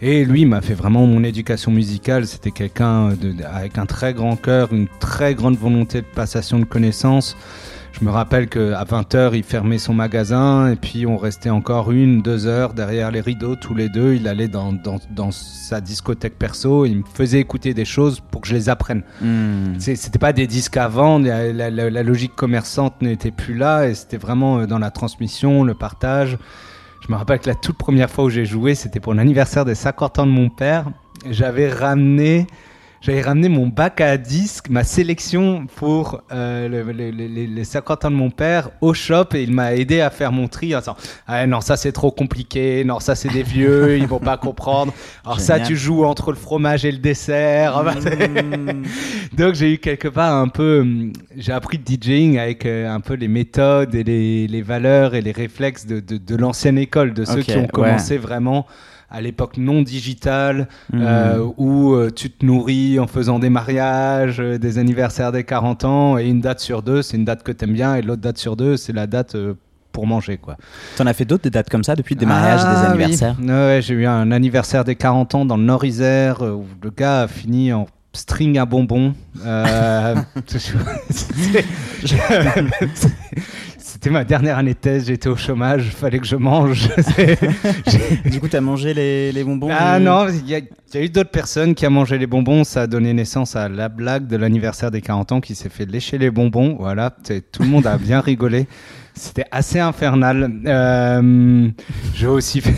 [0.00, 2.26] Et lui m'a fait vraiment mon éducation musicale.
[2.26, 3.10] C'était quelqu'un
[3.52, 7.36] avec un très grand cœur, une très grande volonté de passation de connaissances.
[7.98, 12.22] Je me rappelle qu'à 20h, il fermait son magasin et puis on restait encore une,
[12.22, 14.14] deux heures derrière les rideaux tous les deux.
[14.14, 18.42] Il allait dans, dans, dans sa discothèque perso, il me faisait écouter des choses pour
[18.42, 19.02] que je les apprenne.
[19.78, 23.54] C'est- C'était pas des disques à vendre, la, la- la- la logique commerçante n'était plus
[23.56, 26.38] là et c'était vraiment euh, dans la transmission, le partage.
[27.00, 29.74] Je me rappelle que la toute première fois où j'ai joué, c'était pour l'anniversaire des
[29.74, 30.86] 50 ans de mon père.
[31.28, 32.46] J'avais ramené,
[33.00, 37.64] j'avais ramené mon bac à disques, ma sélection pour euh, le- le- le- les, les
[37.64, 40.74] 50 ans de mon père au shop et il m'a aidé à faire mon tri
[40.74, 44.18] en disant ah non ça c'est trop compliqué, non ça c'est des vieux, ils vont
[44.18, 44.92] pas comprendre.
[45.24, 47.82] Alors ça tu joues entre le fromage et le dessert.
[47.82, 48.82] Hmm.
[49.36, 53.00] Donc j'ai eu quelque part un peu, hum, j'ai appris de DJing avec euh, un
[53.00, 57.14] peu les méthodes et les, les valeurs et les réflexes de, de, de l'ancienne école,
[57.14, 57.68] de ceux qui ont ouais.
[57.68, 58.66] commencé vraiment
[59.10, 61.00] à l'époque non digitale, Hmm.
[61.02, 65.84] euh, où euh, tu te nourris en faisant des mariages, euh, des anniversaires des 40
[65.84, 68.38] ans, et une date sur deux, c'est une date que t'aimes bien, et l'autre date
[68.38, 69.36] sur deux, c'est la date
[69.92, 70.56] pour manger, quoi.
[70.96, 72.86] T'en as fait d'autres des dates comme ça depuis des mariages, Ah, des oui.
[73.02, 73.36] anniversaires?
[73.40, 77.28] Ouais, j'ai eu un anniversaire des 40 ans dans le Nord-Isère où le gars a
[77.28, 79.14] fini en string à bonbons.
[79.44, 80.14] Euh,
[84.00, 86.88] c'était- ma dernière année de thèse, j'étais au chômage, fallait que je mange.
[88.30, 90.98] Du coup, t'as mangé les, les bonbons ah du- non, il y, a- il y
[90.98, 92.64] a eu d'autres personnes qui ont mangé les bonbons.
[92.64, 95.84] Ça a donné naissance à la blague de l'anniversaire des 40 ans qui s'est fait
[95.86, 96.76] lécher les bonbons.
[96.78, 97.10] Voilà,
[97.52, 98.66] tout le monde a bien rigolé.
[99.14, 100.50] C'était assez infernal.
[100.66, 101.68] Euh,
[102.14, 102.74] J'ai aussi fait...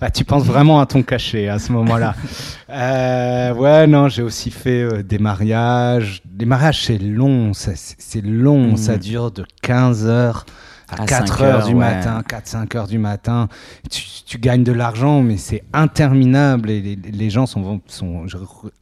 [0.00, 2.14] Bah, tu penses vraiment à ton cachet à ce moment-là.
[2.70, 6.20] Euh, ouais, non, j'ai aussi fait euh, des mariages.
[6.38, 8.76] Les mariages, c'est long, c'est long, Mhm.
[8.76, 10.44] ça dure de 15 heures
[10.90, 11.78] à À 4 5 heures heures, du ouais.
[11.80, 13.48] matin, 4-5 heures du matin.
[13.90, 18.26] Tu, tu gagnes de l'argent, mais c'est interminable et les, les gens sont, sont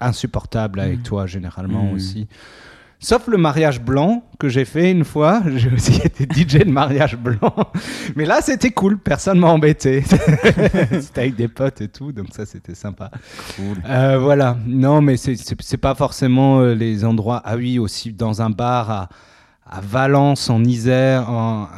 [0.00, 1.94] insupportables avec toi généralement Mhm.
[1.94, 2.26] aussi.
[2.98, 5.42] Sauf le mariage blanc que j'ai fait une fois.
[5.56, 7.54] J'ai aussi été DJ de mariage blanc.
[8.16, 8.98] Mais là, c'était cool.
[8.98, 10.02] Personne m'a embêté.
[11.00, 12.10] c'était avec des potes et tout.
[12.12, 13.10] Donc ça, c'était sympa.
[13.56, 13.76] Cool.
[13.86, 14.56] Euh, voilà.
[14.66, 17.42] Non, mais c'est- pas forcément euh, les endroits.
[17.44, 19.08] Ah oui, aussi dans un bar à,
[19.70, 21.28] à Valence, en Isère.
[21.30, 21.68] en-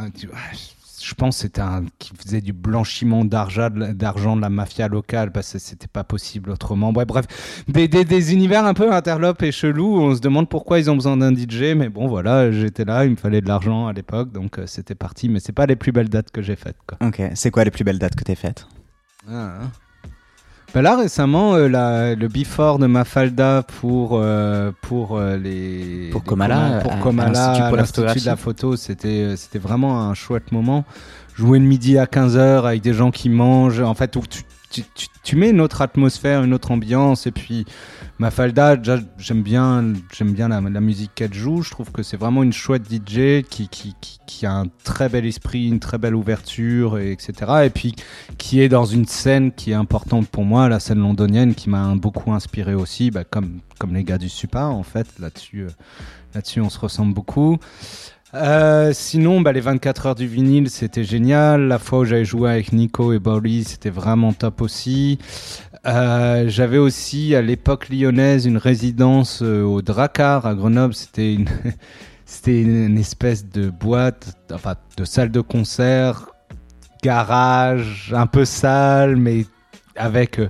[1.09, 5.53] je pense que c'était un qui faisait du blanchiment d'argent de, la- mafia locale parce
[5.53, 6.93] que c'était pas possible autrement.
[6.93, 7.25] Ouais, bref,
[7.69, 9.97] des, des, des univers un peu interlopes et chelous.
[9.99, 13.05] où On se demande pourquoi ils ont besoin d'un DJ, mais bon, voilà, j'étais là,
[13.05, 15.29] il me fallait de l'argent à l'époque, donc euh, c'était parti.
[15.29, 16.99] Mais c'est pas les plus belles dates que j'ai faites, quoi.
[17.07, 18.67] Ok, c'est quoi les plus belles dates que t'aies faites?
[19.29, 19.71] Ah, hein.
[20.75, 26.21] Bah là récemment euh, la- le before de Mafalda pour euh, pour euh, les Pour
[26.21, 27.31] les Komala, Koma- pour Komala
[27.77, 30.85] l'Institut de la photo c'était euh, c'était vraiment un chouette moment.
[31.37, 34.83] Jouer le midi à 15h avec des gens qui mangent en fait où tu, tu,
[34.95, 37.65] tu, tu mets une autre atmosphère une autre ambiance et puis
[38.19, 38.77] Mafalda
[39.19, 42.83] j'aime bien j'aime bien la, musique qu'elle joue je trouve que c'est vraiment une chouette
[42.91, 47.95] DJ qui, a un très bel esprit une très belle ouverture et etc et puis
[48.37, 51.95] qui est dans une scène qui est importante pour moi, la scène londonienne, qui m'a
[51.95, 55.07] beaucoup inspiré aussi, bah, comme, comme les gars du Supa, en fait.
[55.19, 55.71] Là-dessus, euh,
[56.35, 57.59] là-dessus on se ressemble beaucoup.
[58.35, 61.69] Euh, sinon, bah, les 24 heures du vinyle, c'était génial.
[61.69, 65.19] La fois où j'avais joué avec Nico et Bauli, c'était vraiment top aussi.
[65.87, 70.95] Euh, j'avais aussi, à l'époque lyonnaise, une résidence euh, au Dracar à Grenoble.
[70.95, 71.49] C'était une,
[72.27, 76.27] c'était une, espèce de boîte, enfin, de salle de concert
[77.03, 79.47] garage, un peu sale, mais
[79.95, 80.41] avec,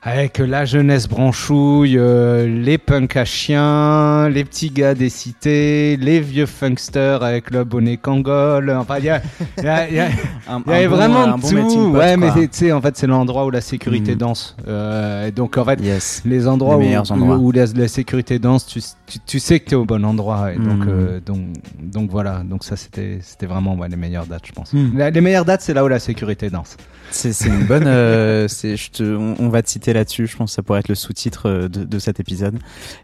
[0.00, 6.20] avec la jeunesse branchouille, euh, les punks à chiens, les petits gars des cités, les
[6.20, 8.70] vieux funksters avec le bonnet Kangol.
[8.70, 9.20] Enfin, il y, a-
[9.58, 10.06] il y a- il y a-
[10.48, 11.96] Un- il y avait bon- vraiment bon tout.
[11.98, 14.18] ouais, mais tu sais, en fait, c'est l'endroit où la sécurité Mhm.
[14.18, 14.56] danse.
[14.68, 16.22] Euh, donc, en fait, Yes.
[16.24, 17.36] les endroits Les où, meilleurs endroits.
[17.36, 20.52] où la, la sécurité danse, tu, tu, tu sais que tu es au bon endroit.
[20.52, 21.38] Et donc, euh, donc,
[21.82, 24.72] donc voilà, donc ça c'était c'était vraiment ouais, les meilleures dates, je pense.
[24.94, 26.76] La- les meilleures dates, c'est là où la sécurité danse.
[27.10, 27.86] C'est une bonne.
[27.86, 30.26] euh, c'est- je te, on, on va te citer là-dessus.
[30.26, 32.58] Je pense que ça pourrait être le sous-titre euh, de, de cet épisode.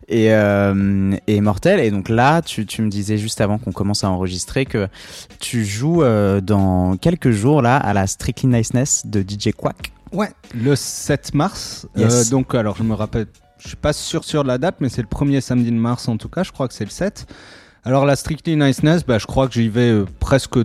[0.09, 1.81] Et, euh, et Mortel.
[1.81, 4.89] Et donc là, tu, tu me disais juste avant qu'on commence à enregistrer que
[5.41, 9.93] tu joues euh, dans quelques jours là à la Strictly Niceness de DJ Quack.
[10.13, 10.31] Ouais.
[10.55, 11.87] Le 7 mars.
[11.97, 12.31] Yes.
[12.31, 13.27] donc, alors, je me rappelle,
[13.59, 16.17] je suis pas sûr sur la date, mais c'est le premier samedi de mars en
[16.17, 16.43] tout cas.
[16.45, 17.27] Je crois que c'est le 7.
[17.87, 20.57] Alors, la Strictly Niceness, bah, je crois que j'y vais euh, presque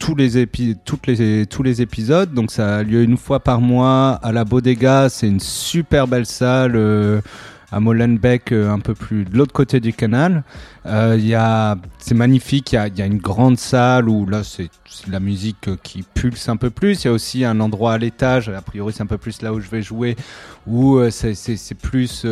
[0.00, 2.32] tous les, épi toutes les, tous les épisodes.
[2.32, 5.08] Donc, ça a lieu une fois par mois à la Bodega.
[5.08, 6.76] C'est une super belle salle.
[6.76, 7.20] euh,
[7.72, 10.44] à Molenbeek, euh, un peu plus de l'autre côté du canal.
[10.86, 12.72] Euh, c'est magnifique.
[12.72, 14.70] Il y a, y a une grande salle où là, c'est
[15.08, 17.04] la musique qui pulse un peu plus.
[17.04, 18.48] Il y a aussi un endroit à l'étage.
[18.48, 20.16] A priori, c'est un peu plus là où je vais jouer,
[20.66, 22.24] où euh, c'est plus.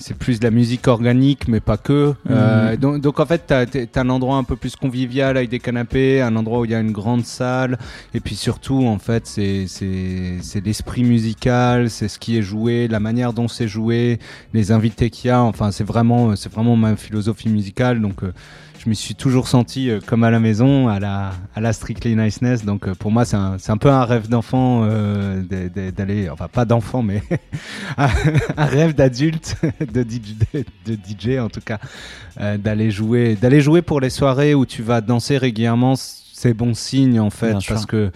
[0.00, 2.14] C'est plus de la musique organique, mais pas que.
[2.30, 5.60] Euh, donc, donc en fait, t'as as un endroit un peu plus convivial avec des
[5.60, 7.78] canapés, un endroit où il y a une grande salle,
[8.14, 12.88] et puis surtout, en fait, c'est c'est c'est l'esprit musical, c'est ce qui est joué,
[12.88, 14.18] la manière dont c'est joué,
[14.54, 15.42] les invités qu'il y a.
[15.42, 18.00] Enfin, c'est vraiment c'est vraiment ma philosophie musicale.
[18.00, 18.32] Donc euh,
[18.82, 22.16] je me suis toujours senti euh, comme à la maison, à la, à la Strictly
[22.16, 22.64] Niceness.
[22.64, 26.48] Donc euh, pour moi, c'est un, c'est un peu un rêve d'enfant euh, d'aller, enfin
[26.48, 27.22] pas d'enfant, mais
[27.98, 29.56] un rêve d'adulte,
[29.92, 31.78] de DJ, de DJ en tout cas,
[32.40, 35.94] euh, d'aller jouer, d'aller jouer pour les soirées où tu vas danser régulièrement.
[35.96, 37.74] C'est bon signe en fait, Bien sûr.
[37.74, 38.10] parce que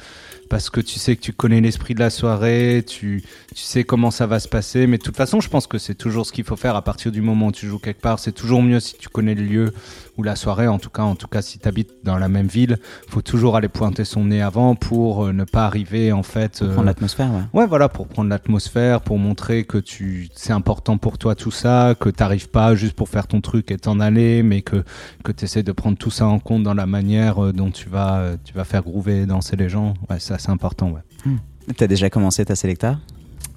[0.49, 3.23] parce que tu sais que tu connais l'esprit de la soirée, tu,
[3.55, 4.87] tu sais comment ça va se passer.
[4.87, 7.11] Mais de toute façon, je pense que c'est toujours ce qu'il faut faire à partir
[7.13, 8.19] du moment où tu joues quelque part.
[8.19, 9.75] C'est toujours mieux si tu connais le lieu
[10.17, 10.69] ou la soirée.
[10.69, 13.57] En tout cas, en tout cas, si tu habites dans la même ville, faut toujours
[13.57, 16.63] aller pointer son nez avant pour euh, ne pas arriver en fait.
[16.63, 17.43] euh, Prendre l'atmosphère, ouais.
[17.61, 21.95] Ouais, voilà, pour prendre l'atmosphère, pour montrer que tu, c'est important pour toi tout ça,
[21.99, 24.85] que t'arrives pas juste pour faire ton truc et t'en aller, mais que
[25.23, 28.33] que t'essaies de prendre tout ça en compte dans la manière euh, dont tu vas,
[28.45, 29.95] tu vas faire groover, et danser les gens.
[30.11, 31.33] Ouais, ça c'est important, ouais.
[31.77, 32.99] T'as déjà commencé ta Selecta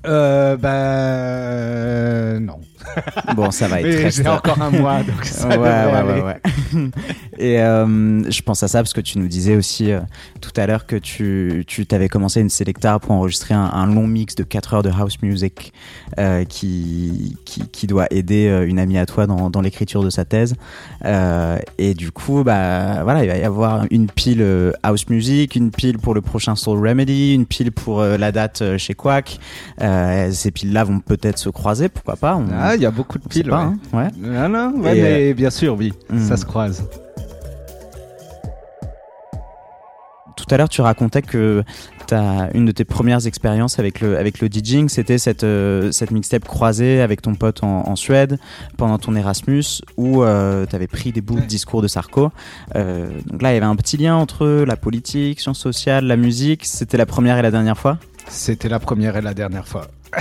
[0.08, 2.60] Euh, bah non.
[3.36, 6.22] Bon, ça va être Mais j'ai encore un mois, donc ça ouais, ouais, aller.
[6.22, 6.40] ouais,
[6.74, 6.90] ouais.
[7.38, 10.00] Et euh, je pense à ça parce que tu nous disais aussi euh,
[10.42, 14.08] tout à l'heure que tu, tu t'avais commencé une Selecta pour enregistrer un, un long
[14.08, 15.74] mix de 4 heures de house music
[16.18, 20.10] euh, qui, qui, qui doit aider euh, une amie à toi dans, dans l'écriture de
[20.10, 20.56] sa thèse.
[21.06, 25.56] Euh, et du coup, bah voilà, il va y avoir une pile euh, house music,
[25.56, 28.94] une pile pour le prochain Soul Remedy, une pile pour euh, la date euh, chez
[28.96, 29.40] Quack.
[29.98, 33.18] Euh, ces piles-là vont peut-être se croiser, pourquoi pas on, Ah, il y a beaucoup
[33.18, 33.50] de piles.
[33.50, 34.00] pas, ouais.
[34.04, 34.38] hein, ouais.
[34.38, 36.20] Ah non, ouais, mais bien sûr, oui, hmm.
[36.20, 36.84] ça se croise.
[40.48, 41.64] tout à l'heure, tu racontais que
[42.06, 46.12] t'as une de tes premières expériences avec le, avec le DJing, c'était cette, euh, cette
[46.12, 48.40] mixtape croisée avec ton pote en, en Suède
[48.78, 52.32] pendant ton Erasmus où euh, tu avais pris des bouts de discours de Sarko.
[52.76, 56.16] Euh, donc là, il y avait un petit lien entre la politique, sciences sociales, la
[56.16, 56.66] musique.
[56.66, 57.98] C'était la première et la dernière fois?
[58.30, 59.88] C'était la première et la dernière fois.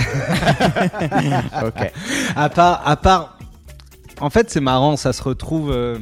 [1.65, 1.91] Ok.
[2.35, 3.37] À part, à part,
[4.19, 5.71] en fait, c'est marrant, ça se retrouve.
[5.71, 5.97] euh,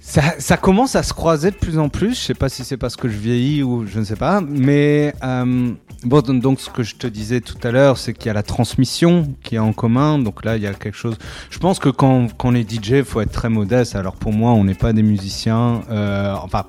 [0.00, 2.14] Ça, ça commence à se croiser de plus en plus.
[2.18, 5.14] Je sais pas si c'est parce que je vieillis ou je ne sais pas, mais
[5.22, 5.72] euh,
[6.02, 8.34] bon, donc- donc ce que je te disais tout à l'heure, c'est qu'il y a
[8.34, 10.18] la transmission qui est en commun.
[10.18, 11.16] Donc là, il y a quelque chose.
[11.50, 13.94] Je pense que quand, quand on est DJ, faut être très modeste.
[13.94, 15.82] Alors pour moi, on n'est pas des musiciens.
[15.90, 16.64] euh, enfin,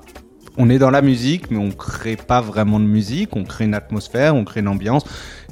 [0.56, 3.34] on est dans la musique, mais on crée pas vraiment de musique.
[3.36, 5.04] On crée une atmosphère, on crée une ambiance.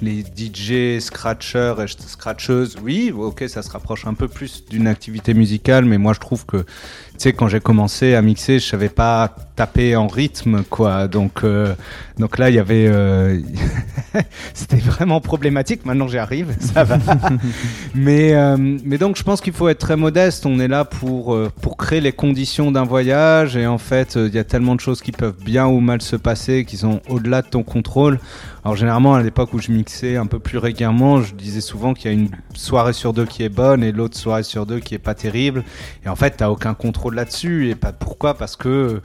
[0.02, 5.34] Les DJ scratchers et scratcheuses, oui, ok, ça se rapproche un peu plus d'une activité
[5.34, 6.66] musicale, mais moi je trouve que, tu
[7.18, 11.06] sais, quand j'ai commencé à mixer, je savais pas taper en rythme, quoi.
[11.06, 11.74] Donc, euh,
[12.20, 13.40] donc là, il y avait, euh,
[14.54, 15.84] c'était vraiment problématique.
[15.86, 16.98] Maintenant, j'y arrive, ça va.
[17.94, 20.44] mais, euh, mais donc, je pense qu'il faut être très modeste.
[20.46, 24.34] On est là pour euh, pour créer les conditions d'un voyage, et en fait, il
[24.34, 27.42] y a tellement de choses qui peuvent bien ou mal se passer, qui sont au-delà
[27.42, 28.20] de ton contrôle.
[28.62, 32.10] Alors généralement à l'époque où je mixais un peu plus régulièrement, je disais souvent qu'il
[32.10, 34.94] y a une soirée sur deux qui est bonne et l'autre soirée sur deux qui
[34.94, 35.64] est pas terrible.
[36.04, 37.70] Et en fait, t'as aucun contrôle là-dessus.
[37.70, 38.34] Et pas pourquoi?
[38.34, 39.00] Parce que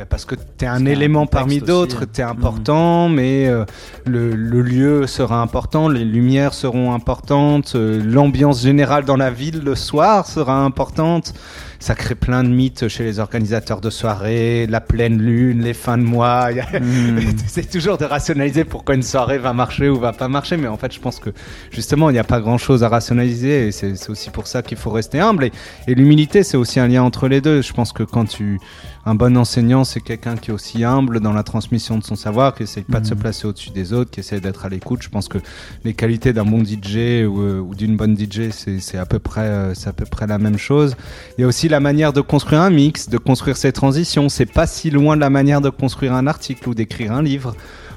[0.00, 2.04] bah, parce que y a un élément parmi d'autres.
[2.04, 2.06] hein.
[2.10, 3.66] T'es important, mais euh,
[4.06, 9.60] le, le lieu sera important, les lumières seront importantes, euh, l'ambiance générale dans la ville
[9.62, 11.34] le soir sera importante.
[11.82, 15.96] Ça crée plein de mythes chez les organisateurs de soirées, la pleine lune, les fins
[15.96, 16.50] de mois.
[16.50, 17.18] Hmm.
[17.46, 20.76] c'est toujours de rationaliser pourquoi une soirée va marcher ou va pas marcher, mais en
[20.76, 21.30] fait, je pense que
[21.70, 24.62] justement, il n'y a pas grand chose à rationaliser et c'est c'est aussi pour ça
[24.62, 25.44] qu'il faut rester humble.
[25.44, 25.52] Et,
[25.88, 27.62] et l'humilité, c'est aussi un lien entre les deux.
[27.62, 28.58] Je pense que quand tu.
[29.06, 32.54] Un bon enseignant, c'est quelqu'un qui est aussi humble dans la transmission de son savoir,
[32.54, 33.20] qui essaye pas de se Mhm.
[33.20, 35.00] placer au-dessus des autres, qui essaye d'être à l'écoute.
[35.02, 35.38] Je pense que
[35.84, 39.18] les qualités d'un bon DJ ou, euh, ou d'une bonne DJ, c'est c'est à peu
[39.18, 40.96] près, euh, c'est à peu près la même chose.
[41.38, 44.28] Il y a aussi la manière de construire un mix, de construire ses transitions.
[44.28, 47.54] C'est pas si loin de la manière de construire un article ou d'écrire un livre.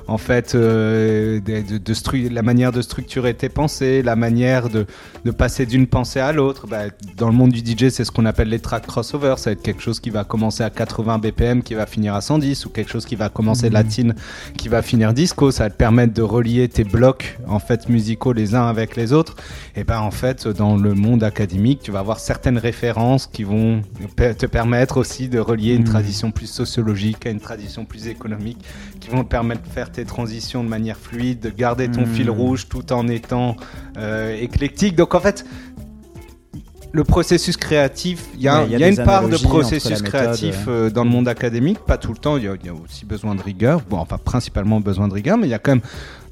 [0.07, 4.69] En fait, euh, de, de- de stru- la manière de structurer tes pensées, la manière
[4.69, 4.85] de,
[5.23, 6.67] de passer d'une pensée à l'autre.
[6.67, 6.83] Bah,
[7.15, 9.35] dans le monde du DJ, c'est ce qu'on appelle les tracks crossover.
[9.37, 12.21] Ça va être quelque chose qui va commencer à 80 BPM, qui va finir à
[12.21, 13.73] 110, ou quelque chose qui va commencer Mhm.
[13.73, 14.15] latine,
[14.57, 15.51] qui va finir disco.
[15.51, 19.13] Ça va te permettre de relier tes blocs en fait musicaux les uns avec les
[19.13, 19.35] autres.
[19.75, 23.81] Et ben en fait, dans le monde académique, tu vas avoir certaines références qui vont
[24.17, 25.87] te permettre aussi de relier une Mhm.
[25.89, 28.57] tradition plus sociologique à une tradition plus économique,
[28.99, 32.07] qui vont te permettre de faire tes transitions de manière fluide, de garder ton Mhm.
[32.07, 33.55] fil rouge tout en étant
[33.97, 34.95] euh, éclectique.
[34.95, 35.45] Donc en fait,
[36.95, 39.03] le processus créatif, il y a, Ouais, il y a il y a des une
[39.03, 42.43] part de processus méthode, créatif euh, dans le monde académique, pas tout le temps, il
[42.43, 45.39] y, a, il y a aussi besoin de rigueur, bon, enfin principalement besoin de rigueur,
[45.39, 45.81] mais il y a quand même,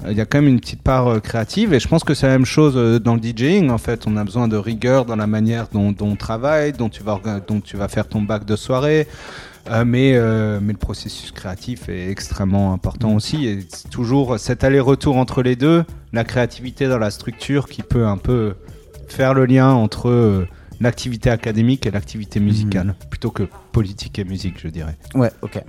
[0.07, 2.27] il y a quand même une petite part euh, créative, et je pense que c'est
[2.27, 5.25] la même chose dans le DJing, en fait, on a besoin de rigueur dans la
[5.25, 8.55] manière dont, dont on travaille, dont tu vas, dont tu vas faire ton bac de
[8.55, 9.07] soirée,
[9.69, 14.63] euh, mais, euh, mais le processus créatif est extrêmement important aussi, et c'est toujours cet
[14.63, 18.55] aller-retour entre les deux, la créativité dans la structure qui peut un peu
[19.07, 20.47] faire le lien entre euh,
[20.79, 24.97] l'activité académique et l'activité musicale, plutôt que politique et musique, je dirais.
[25.13, 25.61] Ouais, ok,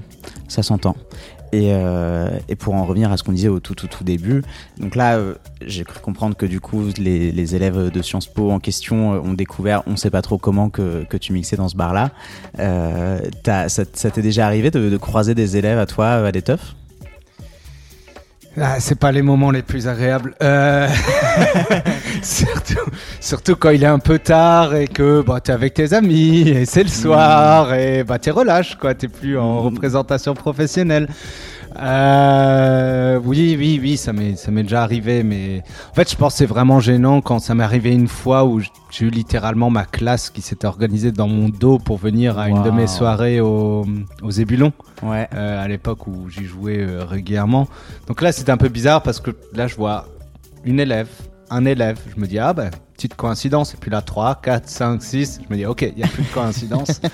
[0.48, 0.96] ça s'entend.
[1.54, 4.42] Et, euh, et pour en revenir à ce qu'on disait au tout tout tout début,
[4.78, 8.50] donc là euh, j'ai cru comprendre que du coup les, les élèves de Sciences Po
[8.50, 11.68] en question euh, ont découvert, on sait pas trop comment que, que tu mixais dans
[11.68, 12.10] ce bar là.
[12.58, 16.40] Euh, ça ça t'est déjà arrivé de, de croiser des élèves à toi à des
[16.40, 16.74] teufs?
[18.60, 20.34] Ah, c'est pas les moments les plus agréables.
[20.42, 20.86] Euh,
[22.22, 26.48] surtout, surtout quand il est un peu tard et que bah, t'es avec tes amis
[26.48, 28.94] et c'est le soir et bah, t'es relâche, quoi.
[28.94, 29.64] T'es plus en Mm.
[29.66, 31.08] représentation professionnelle.
[31.78, 36.34] Euh, oui, oui, oui, ça m'est, ça m'est déjà arrivé, mais en fait, je pense
[36.34, 39.84] que c'est vraiment gênant quand ça m'est arrivé une fois où j'ai eu littéralement ma
[39.84, 43.86] classe qui s'était organisée dans mon dos pour venir à une de mes soirées au,
[44.22, 45.28] aux Ébulons Ouais.
[45.34, 47.66] euh, à l'époque où j'y jouais euh, régulièrement.
[48.06, 50.06] Donc là, c'était un peu bizarre parce que là, je vois
[50.64, 51.08] une élève,
[51.50, 51.98] un élève.
[52.14, 52.70] Je me dis, ah ben,
[53.02, 53.74] petite coïncidence.
[53.74, 55.40] Et puis là, 3, 4, 5, 6.
[55.42, 57.00] Je me dis, ok, il n'y a plus de coïncidence.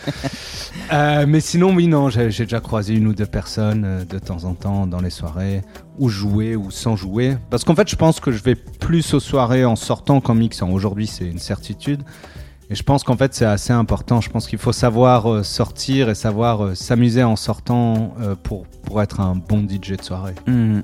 [0.93, 4.45] Euh, mais sinon, oui, non, j'ai déjà croisé une ou deux personnes euh, de temps
[4.45, 5.61] en temps dans les soirées,
[5.99, 7.37] ou jouer ou sans jouer.
[7.51, 10.71] Parce qu'en fait, je pense que je vais plus aux soirées en sortant qu'en mixant.
[10.71, 12.03] Aujourd'hui, c'est une certitude.
[12.71, 14.23] Et je pense qu'en fait, c'est assez important.
[14.23, 19.21] Je pense qu'il faut savoir euh, sortir et savoir s'amuser en sortant pour, pour être
[19.21, 20.37] un bon DJ de soirée.
[20.47, 20.83] Mhm.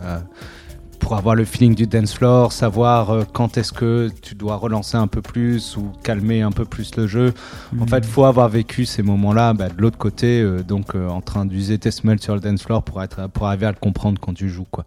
[1.01, 4.97] Pour avoir le feeling du dance floor, savoir euh, quand est-ce que tu dois relancer
[4.97, 7.35] un peu plus ou calmer un peu plus le jeu.
[7.79, 11.21] En fait, faut avoir vécu ces moments-là bah, de l'autre côté, euh, donc euh, en
[11.21, 14.19] train d'user tes smells sur le dance floor pour, être, pour arriver à le comprendre
[14.19, 14.67] quand tu joues.
[14.71, 14.87] Quoi.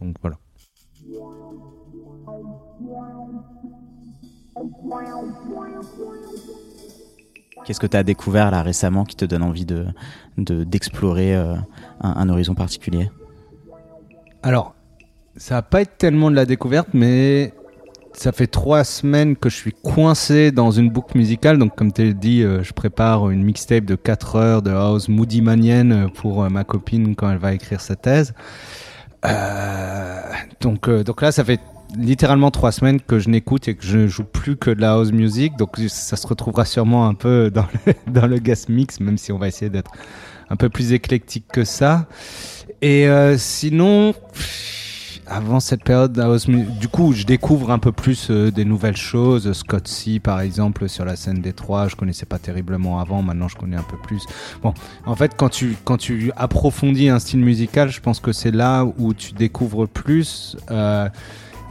[0.00, 0.36] Donc voilà.
[7.64, 9.84] Qu'est-ce que tu as découvert là récemment qui te donne envie de
[10.38, 11.54] de- d'explorer euh,
[12.00, 13.10] un, un horizon particulier?
[14.42, 14.74] Alors,
[15.36, 17.52] ça va pas être tellement de la découverte, mais
[18.12, 21.58] ça fait trois semaines que je suis coincé dans une boucle musicale.
[21.58, 25.08] Donc, comme tu l'as dit, euh, je prépare une mixtape de 4 heures de house
[25.08, 28.34] moody manienne euh, pour euh, ma copine quand elle va écrire sa thèse.
[29.24, 30.20] Euh,
[30.60, 31.60] donc, donc là, ça fait
[31.96, 35.12] littéralement trois semaines que je n'écoute et que je joue plus que de la house
[35.12, 35.56] music.
[35.56, 39.32] Donc, ça se retrouvera sûrement un peu dans le, dans le gas mix, même si
[39.32, 39.92] on va essayer d'être
[40.50, 42.06] un peu plus éclectique que ça.
[42.82, 43.06] Et
[43.38, 44.12] sinon,
[45.32, 46.12] avant cette période
[46.78, 49.52] du coup, je découvre un peu plus euh, des nouvelles choses.
[49.52, 53.22] Scott C, par exemple, sur la scène des trois, je connaissais pas terriblement avant.
[53.22, 54.22] Maintenant, je connais un peu plus.
[54.62, 54.74] Bon,
[55.06, 58.84] en fait, quand tu quand tu approfondis un style musical, je pense que c'est là
[58.98, 60.56] où tu découvres plus.
[60.70, 61.08] euh,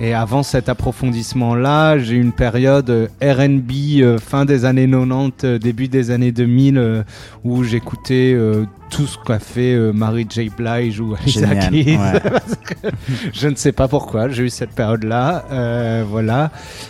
[0.03, 5.43] et avant cet approfondissement-là, j'ai eu une période euh, R&B euh, fin des années 90,
[5.43, 7.03] euh, début des années 2000, euh,
[7.43, 10.49] où j'écoutais euh, tout ce qu'a fait Mary J.
[10.49, 11.55] Blige ou Alicia.
[11.69, 11.97] Keys.
[11.97, 12.91] ouais.
[13.31, 16.03] Je ne sais pas pourquoi, j'ai eu cette période-là.
[16.09, 16.49] voilà.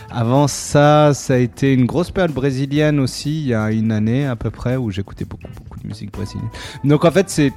[0.09, 4.26] Avant ça, ça a été une grosse période brésilienne aussi, il y a une année
[4.26, 6.49] à peu près, où j'écoutais beaucoup, beaucoup de musique brésilienne.
[6.86, 7.51] Donc en fait, c'est.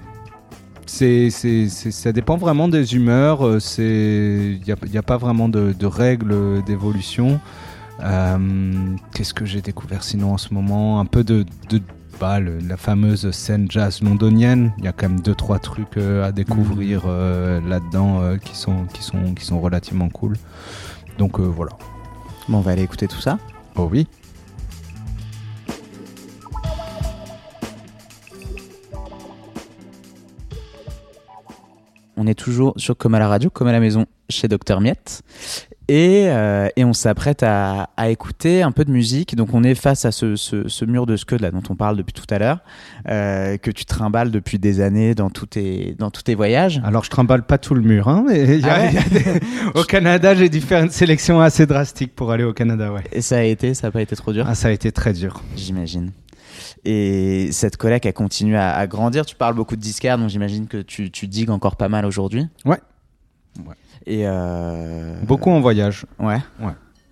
[0.86, 3.46] C'est, c'est, c'est- ça dépend vraiment des humeurs.
[3.46, 7.40] euh, C'est, il n'y a, y a pas vraiment de, de règles d'évolution.
[8.02, 8.38] Euh,
[9.14, 11.00] qu'est-ce que j'ai découvert sinon en ce moment?
[11.00, 11.80] Un peu de, de
[12.20, 14.72] bah, le- la fameuse scène jazz londonienne.
[14.78, 18.56] Il y a quand même deux trois trucs euh, à découvrir euh, là-dedans euh, qui
[18.56, 20.36] sont qui sont qui sont relativement cool.
[21.18, 21.72] Donc euh, voilà.
[22.48, 23.38] Bon, on va aller écouter tout ça.
[23.76, 24.06] Oh oui.
[32.16, 35.22] On est toujours sur Comme à la radio, comme à la maison chez Docteur Miette.
[35.88, 39.36] Et, euh, et on s'apprête à, à écouter un peu de musique.
[39.36, 41.98] Donc on est face à ce, ce, ce mur de Scud là dont on parle
[41.98, 42.60] depuis tout à l'heure,
[43.10, 46.80] euh, que tu trimbales depuis des années dans tous tes, dans tous tes voyages.
[46.84, 48.94] Alors je trimballe pas tout le mur, hein, mais il y a- Ah ouais il
[48.94, 49.40] y a des-
[49.74, 53.02] au Canada j'ai dû faire une sélection assez drastique pour aller au Canada, ouais.
[53.12, 55.12] Et ça a été, ça n'a pas été trop dur, Ah ça a été très
[55.12, 55.42] dur.
[55.54, 56.12] j'imagine.
[56.84, 59.24] Et cette collègue a continué à, à grandir.
[59.24, 62.46] Tu parles beaucoup de disquaires, donc j'imagine que tu, tu digues encore pas mal aujourd'hui.
[62.64, 62.78] Ouais.
[63.66, 63.74] Ouais.
[64.06, 65.14] Et euh...
[65.22, 66.38] Beaucoup en voyage, Ouais.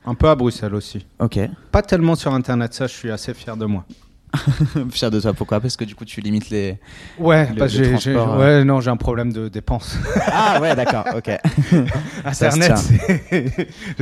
[0.05, 1.07] un peu à Bruxelles aussi.
[1.20, 1.39] Ok.
[1.70, 3.85] Pas tellement sur internet, ça je suis assez fier de moi.
[4.91, 5.61] Fier de toi, pourquoi?
[5.61, 6.78] Parce que du coup, tu limites les.
[7.18, 9.97] Ouais, le j'ai, ouais, non, j'ai un problème de dépenses.
[10.35, 11.05] Ah ouais, d'accord.
[11.14, 11.28] Ok.
[12.24, 12.72] Internet,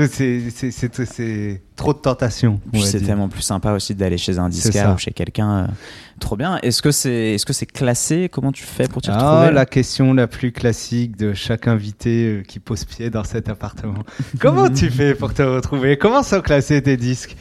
[0.06, 2.60] c'est, trop de tentation.
[2.66, 5.50] on Puis va c'est tellement plus sympa aussi d'aller chez un disquaire ou chez quelqu'un.
[5.50, 5.66] euh,
[6.20, 6.58] Trop bien.
[6.62, 8.28] Est-ce que c'est, est-ce que c'est classé?
[8.30, 12.26] Comment tu fais pour t'y Ah, retrouver la question la plus classique de chaque invité
[12.26, 14.04] euh, qui pose pied dans cet appartement.
[14.38, 15.96] Comment tu fais pour te retrouver?
[15.96, 17.36] Comment sont classés tes disques?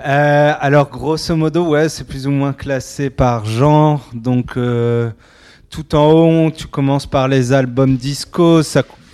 [0.00, 4.10] Euh, Alors, grosso modo, ouais, c'est plus ou moins classé par genre.
[4.12, 5.10] Donc, euh,
[5.70, 8.60] tout en haut, tu commences par les albums disco.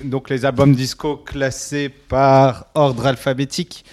[0.05, 3.85] Donc, les albums disco classés par ordre alphabétique.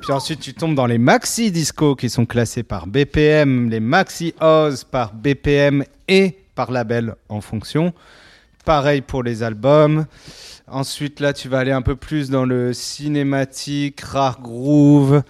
[0.00, 4.34] Puis ensuite, tu tombes dans les maxi disco qui sont classés par BPM, les maxi
[4.40, 7.92] Oz par BPM et par label en fonction.
[8.64, 10.06] Pareil pour les albums.
[10.66, 15.22] Ensuite, là, tu vas aller un peu plus dans le cinématique, rare groove,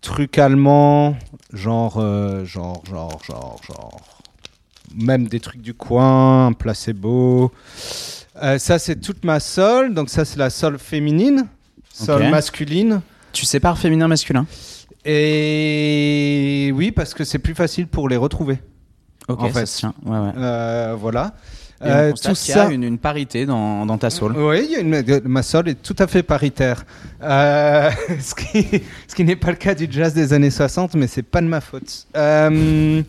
[0.00, 1.16] truc allemand,
[1.52, 4.00] genre, euh, genre, genre, genre, genre.
[4.94, 7.52] Même des trucs du coin, placebo.
[8.42, 9.94] Euh, ça, c'est toute ma sol.
[9.94, 11.46] Donc, ça, c'est la sol féminine.
[11.92, 12.30] Sol Ok.
[12.30, 13.00] masculine.
[13.32, 14.46] Tu sépares féminin masculin?
[15.04, 18.58] Et oui, parce que c'est plus facile pour les retrouver.
[19.28, 19.66] Ok, En ça fait.
[19.66, 19.94] se tient.
[20.04, 20.32] Ouais, ouais.
[20.36, 21.34] Euh, voilà.
[21.82, 22.70] Euh, tout qu'il y a ça.
[22.70, 24.34] une, une parité dans, dans ta soul.
[24.36, 26.84] Oui, il une- ma sol est tout à fait paritaire.
[27.22, 31.06] Euh, ce qui, ce qui n'est pas le cas du jazz des années 60, mais
[31.06, 32.06] c'est pas de ma faute.
[32.16, 33.02] Euh,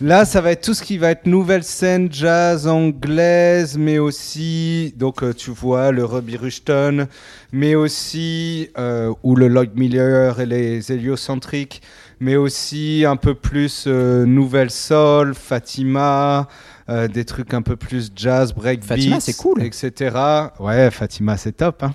[0.00, 4.94] là, ça va être tout ce qui va être nouvelle scène jazz anglaise, mais aussi,
[4.96, 7.08] donc euh, tu vois, le Robbie Rushton,
[7.52, 11.82] mais aussi, euh, ou le Lloyd Miller et les héliocentriques,
[12.20, 16.48] mais aussi un peu plus euh, nouvelle soul, Fatima.
[16.88, 19.62] Euh, des trucs un peu plus jazz, breakbeat, Fatima, c'est cool.
[19.62, 20.16] etc.
[20.58, 21.82] Ouais, Fatima, c'est top.
[21.82, 21.92] hein.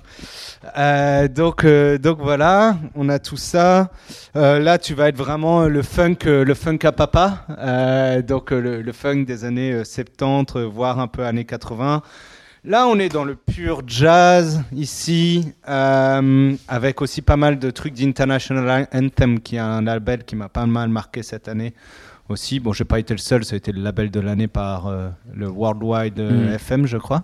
[0.76, 3.90] Euh, donc, euh, donc voilà, on a tout ça.
[4.34, 7.46] Là, tu vas être vraiment le funk, le funk à papa.
[8.26, 12.02] Donc le, le funk des années euh, 70, euh, voire un peu années 80.
[12.66, 17.92] Là, on est dans le pur jazz ici, euh, avec aussi pas mal de trucs
[17.92, 21.74] d'International Anthem, qui est un label qui m'a pas mal marqué cette année
[22.28, 22.60] aussi.
[22.60, 25.08] Bon, j'ai pas été le seul, ça a été le label de l'année par euh,
[25.32, 26.54] le Worldwide euh, Mm.
[26.54, 27.22] FM, je crois.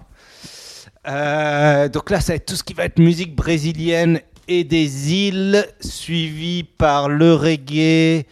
[1.08, 5.12] Euh, donc là, ça va être tout ce qui va être musique brésilienne et des
[5.12, 8.26] îles, suivi par le reggae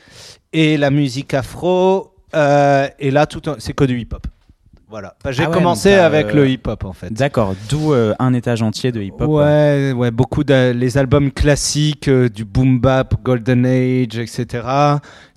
[0.53, 2.15] et la musique afro.
[2.35, 4.27] Et là, tout c'est que du hip-hop.
[4.91, 5.15] Voilà.
[5.23, 7.13] Bah, j'ai Ah ouais, commencé donc t'as, avec euh, le hip-hop en fait.
[7.13, 9.29] D'accord, d'où euh, un étage entier de hip-hop.
[9.29, 14.67] Ouais, ouais, beaucoup de les albums classiques euh, du boom bap, Golden Age, etc.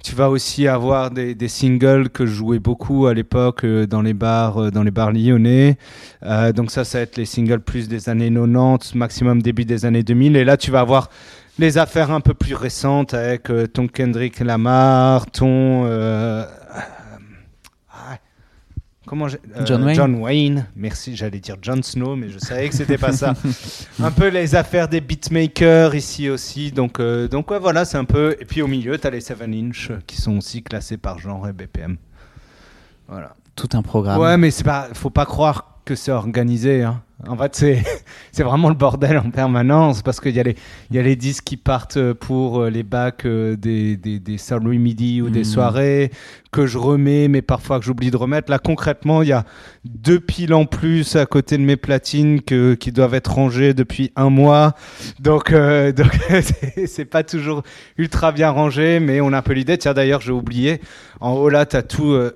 [0.03, 4.01] Tu vas aussi avoir des, des singles que je jouais beaucoup à l'époque euh, dans
[4.01, 5.77] les bars, euh, dans les bars lyonnais.
[6.23, 9.85] Euh, donc ça, ça va être les singles plus des années 90, maximum début des
[9.85, 10.37] années 2000.
[10.37, 11.09] Et là, tu vas avoir
[11.59, 16.45] les affaires un peu plus récentes avec euh, ton Kendrick Lamar, ton euh,
[19.07, 19.95] Comment euh, John Wayne.
[19.95, 20.67] John Wayne.
[20.75, 23.33] Merci, j'allais dire John Snow, mais je savais que c'était pas ça.
[23.99, 26.71] un peu les affaires des beatmakers ici aussi.
[26.71, 28.35] Donc, euh, donc ouais, voilà, c'est un peu.
[28.39, 31.17] Et puis au milieu, tu as les 7 inch euh, qui sont aussi classés par
[31.17, 31.97] genre et BPM.
[33.07, 33.35] Voilà.
[33.55, 34.19] Tout un programme.
[34.19, 36.83] Ouais, mais c'est pas, faut pas croire que c'est organisé.
[36.83, 37.01] hein.
[37.27, 37.83] En fait, c'est,
[38.31, 40.55] c'est vraiment le bordel en permanence parce qu'il y, a les-
[40.91, 44.37] y a les disques qui partent euh, pour euh, les bacs euh, des, des, des
[44.37, 45.45] Saint-Louis Midi ou des Mhm.
[45.45, 46.11] soirées
[46.51, 48.49] que je remets, mais parfois que j'oublie de remettre.
[48.51, 49.45] Là, concrètement, il y a
[49.85, 54.11] deux piles en plus à côté de mes platines que, qui doivent être rangées depuis
[54.15, 54.73] un mois.
[55.19, 56.11] Donc, euh, donc
[56.41, 57.63] c'est, c'est pas toujours
[57.97, 59.77] ultra bien rangé, mais on a un peu l'idée.
[59.77, 60.81] Tiens, d'ailleurs, j'ai oublié.
[61.19, 62.11] En haut, là, tu as tout.
[62.11, 62.33] euh,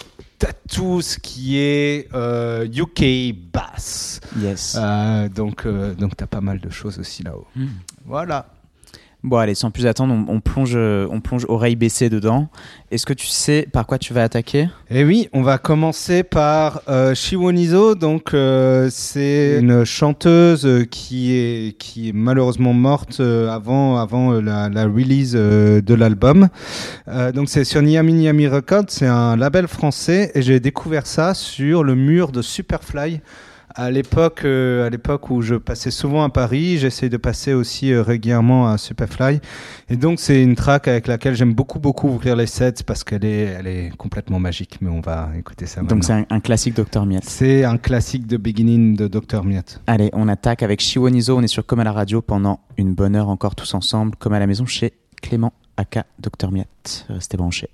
[0.71, 4.19] Tout ce qui est euh, UK bass.
[4.37, 4.75] Yes.
[4.79, 7.47] Euh, donc, euh, donc t'as pas mal de choses aussi là-haut.
[7.55, 7.67] Hmm.
[8.05, 8.47] Voilà.
[9.25, 12.47] Bon, allez, sans plus attendre, on, on plonge, euh, on plonge oreille baissée dedans.
[12.91, 14.69] Est-ce que tu sais par quoi tu vas attaquer?
[14.91, 17.95] Et oui, on va commencer par euh, Shiwonizo.
[17.95, 24.31] Donc, euh, c'est une chanteuse euh, qui est qui est malheureusement morte euh, avant avant
[24.33, 26.49] euh, la, release euh, de l'album.
[27.07, 28.85] Euh, donc, c'est sur Niami Niami Records.
[28.89, 33.21] C'est un label français et j'ai découvert ça sur le mur de Superfly.
[33.77, 37.91] À l'époque, euh, à l'époque où je passais souvent à Paris, j'essaie de passer aussi
[37.91, 39.41] euh, régulièrement à Superfly.
[39.89, 43.25] Et donc, c'est une track avec laquelle j'aime beaucoup, beaucoup ouvrir les sets parce qu'elle
[43.25, 44.77] est, elle est complètement magique.
[44.79, 47.05] Mais on va écouter ça Donc, c'est un, un classique Dr.
[47.05, 47.25] Miette.
[47.25, 49.43] C'est un classique de beginning de Dr.
[49.43, 49.81] Miette.
[49.87, 51.37] Allez, on attaque avec Shiwonizo.
[51.37, 54.31] On est sur Comme à la radio pendant une bonne heure encore tous ensemble, comme
[54.31, 56.49] à la maison chez Clément Aka Dr.
[56.49, 57.05] Miette.
[57.09, 57.69] Restez branchés.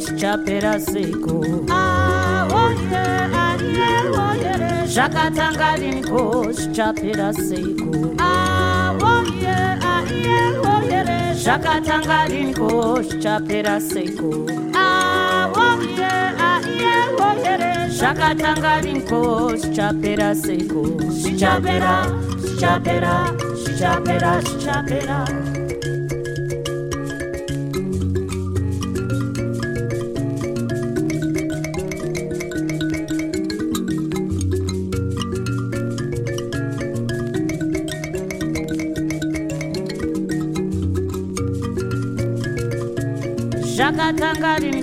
[0.00, 1.36] kuchapera seko
[4.92, 6.22] zvakatanga riniko
[6.56, 7.90] zvichapera seko
[11.42, 14.30] zvakatanga riniko zvichapera seko
[17.98, 19.20] zvakatanga riniko
[19.60, 20.82] zvichapera seko
[21.20, 21.94] zvichapera
[22.40, 23.14] zvichapera
[23.62, 25.49] zvichapera zvichapera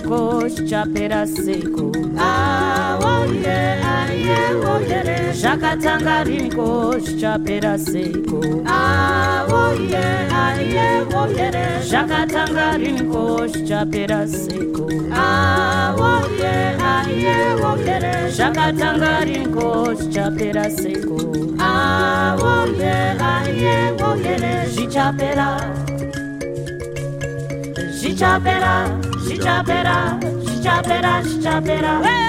[0.08, 1.86] kochapera seko
[2.18, 3.56] ah awoye
[3.94, 10.04] aye woyere zvakatanga rini kochapera seko ah awoye
[10.44, 16.54] aye woyere zvakatanga rini kochapera seko ah awoye
[16.92, 21.18] aye woyere zvakatanga rini kochapera seko
[21.58, 22.94] ah awoye
[23.32, 25.48] aye woyere zvichapera
[28.00, 28.97] zvichapera
[29.48, 30.18] chapera,
[30.62, 32.00] chapera, chapera.
[32.02, 32.27] Hey!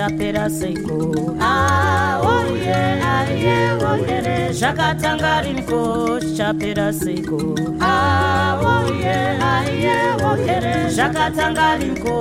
[0.00, 2.76] chapera seiko ah oye,
[3.14, 5.80] aye, oye, yeah oh yeah zvakatangariniko
[6.36, 7.40] chapera seiko
[7.88, 9.18] ah oye,
[9.50, 12.16] aye, oye, yeah oh yeah zvakatangariniko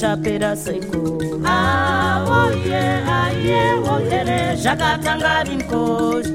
[0.00, 1.02] chapera seiko
[1.44, 2.80] ah oye,
[3.18, 5.82] aye, oye, yeah oh yeah zvakatangariniko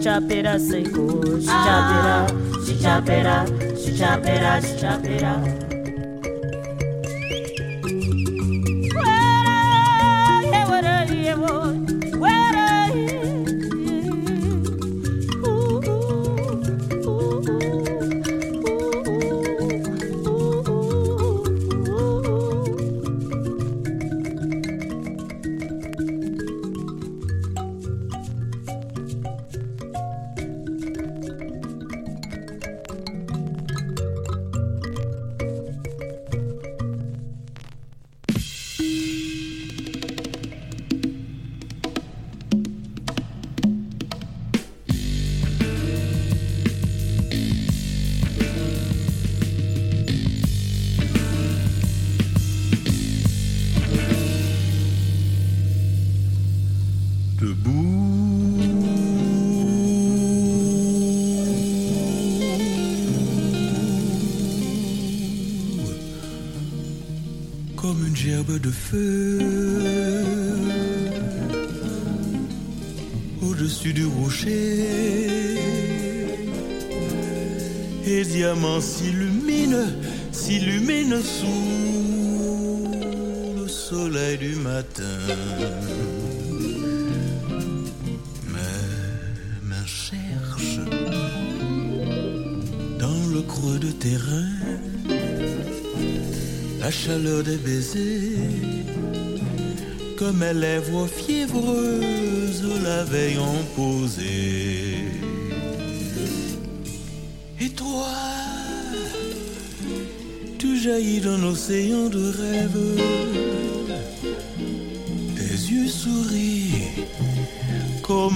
[0.03, 1.07] chapera seiko
[1.49, 2.17] ah, chapera
[2.83, 3.37] chapera
[3.97, 5.33] chapera chapera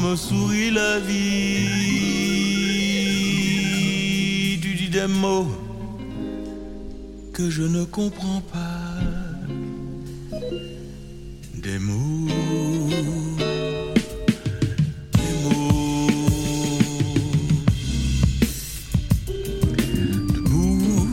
[0.07, 1.67] comme sourit la vie.
[4.61, 5.47] Tu dis des mots
[7.33, 9.01] que je ne comprends pas.
[11.55, 12.27] Des mots,
[15.13, 16.07] des mots,
[20.33, 21.07] debout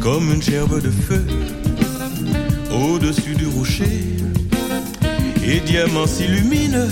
[0.00, 1.24] comme une gerbe de feu
[2.70, 4.00] au-dessus du rocher.
[5.46, 6.88] Et diamant s'illumine,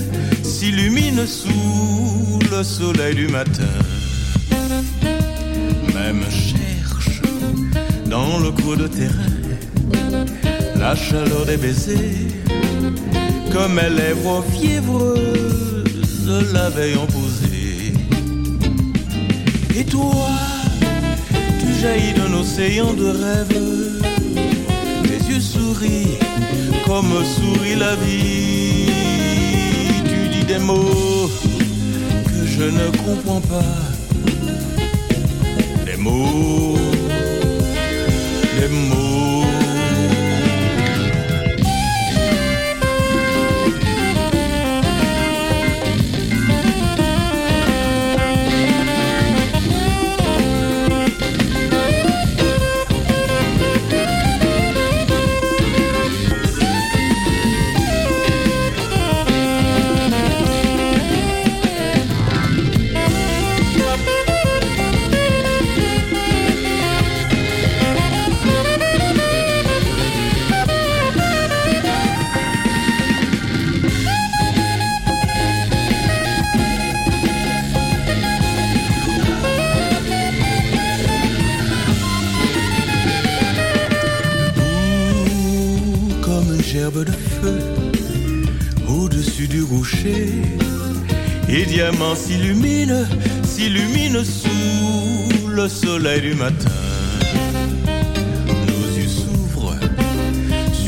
[0.63, 3.75] s'illumine sous le soleil du matin.
[5.93, 7.21] Même cherche
[8.07, 9.39] dans le creux de terrain
[10.77, 12.29] la chaleur des baisers
[13.53, 17.95] comme mes lèvres fiévreuses la veille posé.
[19.77, 20.29] Et toi,
[21.61, 24.03] tu jaillis d'un océan de rêves,
[25.09, 26.19] tes yeux sourient
[26.87, 28.82] comme sourit la vie.
[30.65, 31.29] Mots
[32.25, 33.75] que je ne comprends pas,
[35.85, 36.77] des mots,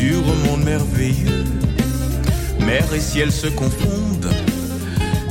[0.09, 1.45] sur monde merveilleux.
[2.61, 4.33] Mer et ciel se confondent.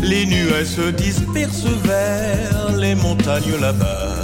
[0.02, 4.16] Les nuages se dispersent vers les montagnes là-bas.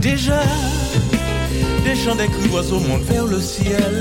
[0.00, 0.42] Déjà,
[1.84, 3.94] des chants des cris d'oiseaux montent vers le ciel.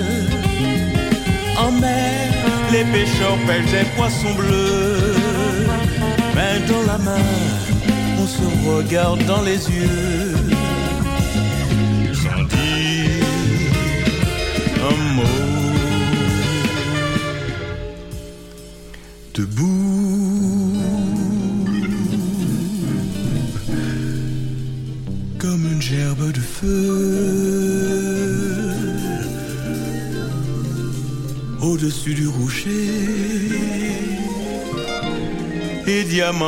[1.57, 2.33] En mer,
[2.71, 5.15] les pêcheurs pêchent des poissons bleus.
[6.35, 7.27] Main dans la main,
[8.21, 10.24] on se regarde dans les yeux.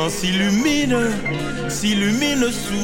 [0.08, 0.96] S'illumine,
[1.68, 2.74] s'illumine sous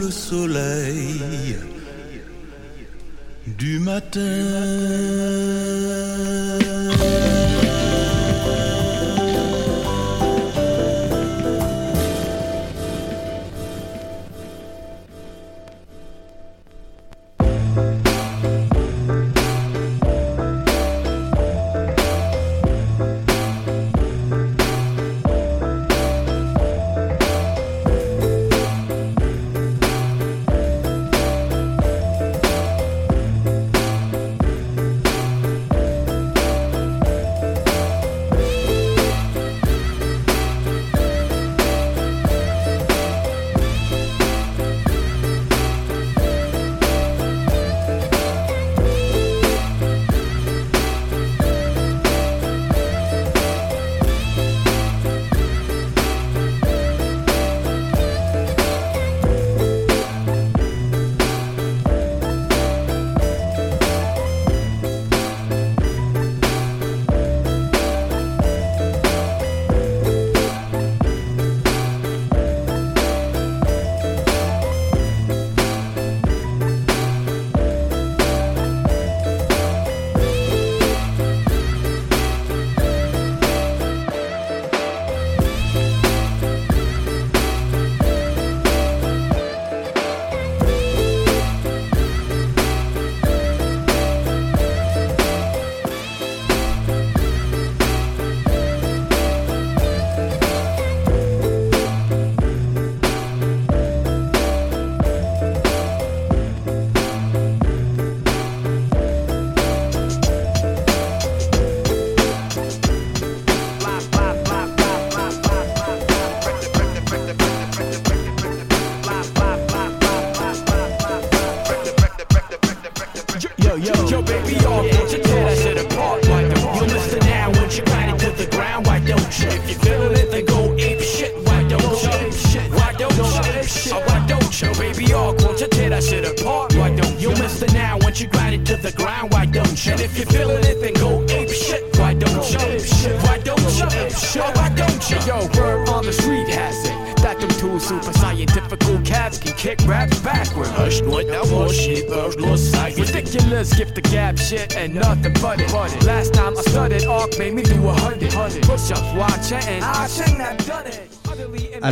[0.00, 1.20] le soleil
[3.62, 5.41] du matin.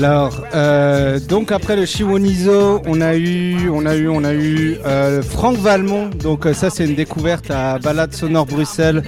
[0.02, 4.78] Alors, euh, donc après le Chiwonizo, on a eu, on a eu, on a eu
[4.86, 6.08] euh, Franck Valmont.
[6.08, 9.02] Donc euh, ça, c'est une découverte à Balade Sonore Bruxelles.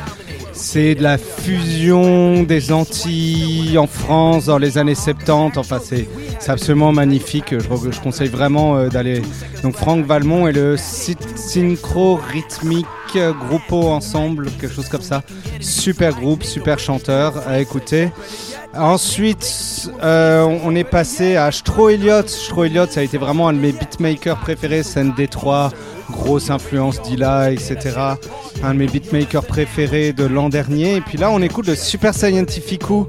[0.53, 5.57] C'est de la fusion des Antilles en France dans les années 70.
[5.57, 6.07] Enfin, c'est
[6.47, 7.55] absolument magnifique.
[7.59, 9.23] Je, je conseille vraiment d'aller.
[9.63, 15.23] Donc Franck Valmont et le sy- synchro rythmique Groupo ensemble, quelque chose comme ça.
[15.61, 18.09] Super groupe, super chanteur à écouter.
[18.75, 22.29] Ensuite, euh, on- est passé à Stro Elliott.
[22.29, 25.71] Stro Elliott, ça a été vraiment un de mes beatmakers préférés, scène Détroit,
[26.13, 27.77] grosse influence d'Ila, etc.
[28.63, 30.97] Un de mes beatmakers préférés de l'an dernier.
[30.97, 33.09] Et puis là, on écoute le Super Scientificou,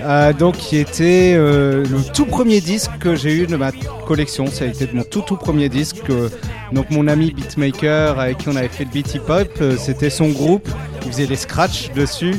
[0.00, 3.72] euh, donc qui était euh, le tout premier disque que j'ai eu de ma
[4.06, 4.46] collection.
[4.46, 6.08] Ça a été mon tout tout premier disque.
[6.10, 6.28] euh,
[6.72, 10.10] donc mon ami beatmaker avec qui on avait fait le beat hip hop, euh, c'était
[10.10, 10.68] son groupe.
[11.04, 12.34] Il faisait des scratchs dessus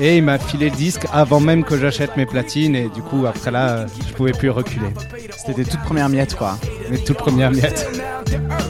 [0.00, 3.26] et il m'a filé le disque avant même que j'achète mes platines et du coup
[3.26, 4.88] après là je pouvais plus reculer.
[5.36, 6.56] C'était des toutes premières miettes, quoi.
[6.90, 7.86] Mes toutes premières miettes.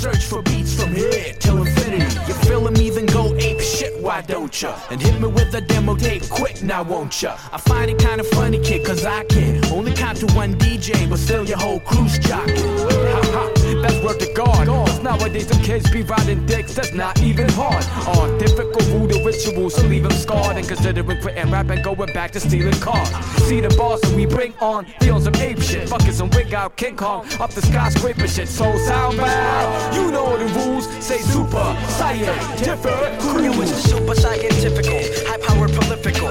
[0.00, 2.16] search for beats from here till infinity.
[2.26, 2.88] You feeling me?
[2.88, 4.74] Then go ape shit, why don't ya?
[4.90, 7.36] And hit me with a demo tape quick, now won't ya?
[7.52, 11.18] I find it kinda funny, kid, cause I can only count to one DJ, but
[11.18, 12.72] still your whole crew's jocking.
[13.12, 14.66] Ha ha, that's word to God.
[14.66, 17.84] Cause nowadays them kids be riding dicks, that's not even hard.
[18.18, 22.30] On difficult voodoo rituals to leave them scarred and considering quitting rap and going back
[22.32, 23.08] to stealing cars.
[23.46, 25.88] See the boss and we bring on the on some ape shit.
[25.90, 28.48] Buckets and wig out King Kong up the skyscraper shit.
[28.48, 29.94] So sound bad.
[29.94, 30.86] You know the rules.
[31.04, 33.62] Say super, scientific Crew crew.
[33.62, 34.86] is super scientific,
[35.26, 36.30] high powered prolifical.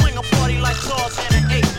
[0.00, 1.69] Bring a party like Sauce and an ape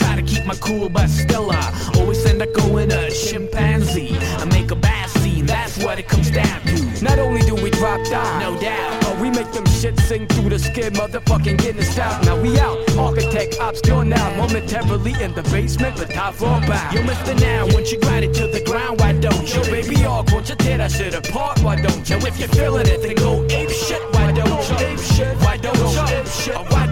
[0.00, 4.16] like my cool but still I always end up going a chimpanzee.
[4.38, 7.04] I make a bad scene, that's what it comes down to.
[7.04, 10.50] Not only do we drop down, no doubt, but we make them shit sing through
[10.50, 12.24] the skin, motherfucking getting stout.
[12.24, 16.94] Now we out, architect ops obscure now, momentarily in the basement, but top for bound.
[16.94, 19.62] You missed it now, once you grind it to the ground, why don't you?
[19.70, 22.16] Baby, all won't you tear that shit apart, why don't you?
[22.16, 24.86] If you're feeling it, then go ape shit, why don't you?
[24.86, 26.16] Ape shit, why don't you?
[26.16, 26.91] Ape shit, why don't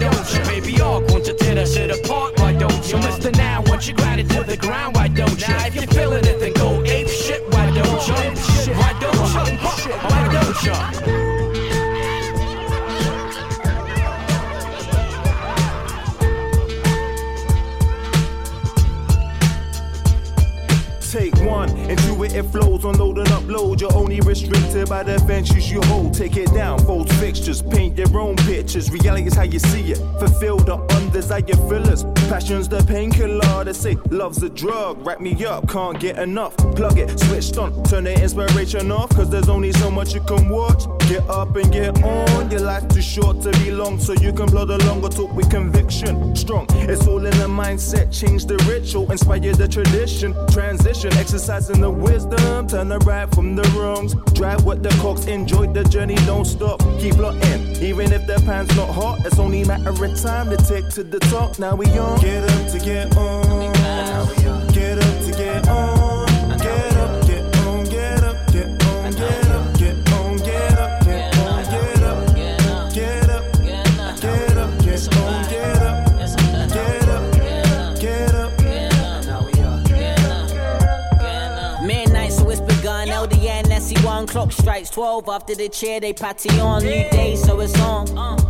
[0.91, 2.97] All won't you tear that shit apart, why don't you?
[2.97, 3.33] Mr.
[3.37, 5.47] Now, once you grind it to the ground, why don't you?
[5.47, 5.85] Now, if you're
[6.25, 8.13] it, then go ape shit, why don't you?
[8.15, 9.93] Ape shit, why don't you?
[10.09, 10.73] Why don't you?
[21.09, 21.99] Take one it,
[22.35, 22.85] it flows.
[22.85, 23.81] Unload and upload.
[23.81, 26.13] You're only restricted by the ventures you hold.
[26.13, 28.91] Take it down, fold fixtures, paint your own pictures.
[28.91, 29.97] Reality is how you see it.
[30.19, 32.03] Fulfill the undesired fillers.
[32.29, 33.63] Passion's the painkiller.
[33.63, 35.05] They say love's a drug.
[35.05, 36.55] Wrap me up, can't get enough.
[36.75, 39.09] Plug it, switched on, turn the inspiration off.
[39.11, 40.85] Cause there's only so much you can watch.
[41.07, 42.49] Get up and get on.
[42.51, 45.49] Your life too short to be long, so you can plod along or talk with
[45.49, 46.35] conviction.
[46.35, 48.11] Strong, it's all in the mindset.
[48.17, 50.33] Change the ritual, inspire the tradition.
[50.47, 52.67] Transition, exercising the wisdom.
[52.67, 54.15] Turn the right from the wrongs.
[54.33, 56.81] Drive with the cocks, enjoy the journey, don't stop.
[56.99, 59.25] Keep plotting, even if the pan's not hot.
[59.25, 61.57] It's only a matter of time to take to the top.
[61.57, 62.19] Now we on.
[62.19, 63.73] Get up to get on.
[64.73, 65.90] Get up to get on.
[84.61, 85.27] Strikes 12.
[85.27, 86.83] After the chair, they party on.
[86.83, 88.05] New day, so it's on.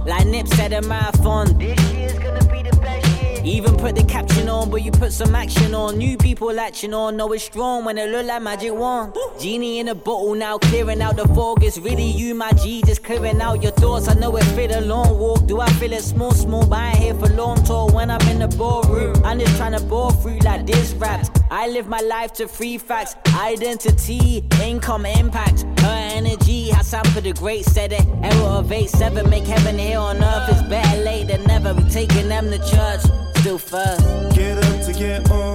[0.05, 1.57] Like Nip said a marathon.
[1.57, 3.41] This year's gonna be the best year.
[3.43, 5.97] Even put the caption on, but you put some action on.
[5.97, 9.15] New people latching on, know it's strong when it look like magic wand.
[9.39, 11.63] Genie in a bottle now, clearing out the fog.
[11.63, 14.07] It's really you, my G, just clearing out your thoughts.
[14.09, 15.47] I know it fit a long walk.
[15.47, 16.67] Do I feel it small, small?
[16.67, 19.15] But I ain't here for long talk when I'm in the ballroom.
[19.23, 21.29] I'm just trying to bore through like this raps.
[21.53, 25.65] I live my life to free facts, identity, income, impact.
[25.81, 28.05] Her energy, how sound for the great said it.
[28.23, 30.47] Error of 8 7, make heaven here on earth.
[30.49, 31.73] It's better late than never.
[31.73, 33.01] We taking them to church,
[33.35, 34.01] still first.
[34.33, 35.50] Get up to get on.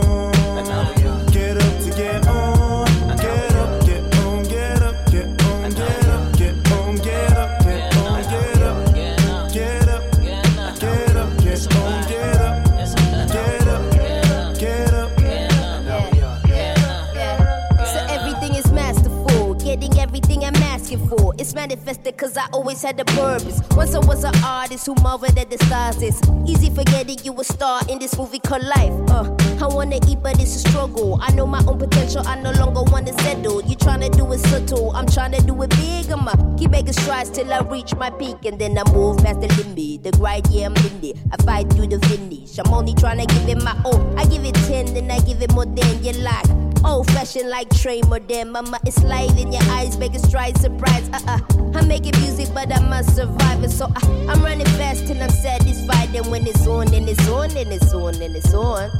[22.87, 23.61] Had a purpose.
[23.73, 26.01] Once I was an artist who marveled at the stars.
[26.01, 28.95] It's easy forgetting you a star in this movie called life.
[29.11, 29.27] Uh,
[29.61, 31.19] I wanna eat, but it's a struggle.
[31.21, 33.61] I know my own potential, I no longer wanna settle.
[33.63, 36.13] You tryna do it subtle, I'm tryna do it big.
[36.13, 39.49] I'ma keep making strides till I reach my peak, and then I move past the
[39.59, 40.05] limit.
[40.05, 41.17] The grind, yeah, I'm in it.
[41.33, 42.57] I fight through the finish.
[42.59, 44.01] I'm only tryna give it my all.
[44.17, 46.66] I give it 10, then I give it more than you like.
[46.87, 48.53] Old fashioned like Trey Modern.
[48.53, 51.09] Mama, it's light in your eyes, making strides, surprise.
[51.13, 51.39] Uh uh.
[51.75, 53.69] I'm making music, but I'm a survivor.
[53.69, 56.15] So I, I'm running fast till I'm satisfied.
[56.15, 58.91] And when it's on, then it's on, then it's on, then it's on.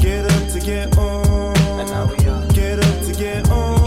[0.00, 1.56] Get up to get on.
[1.80, 2.46] And now we are.
[2.52, 3.84] Get up to get on.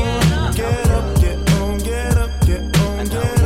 [0.55, 3.36] Get up, get on, get up, get on, get up,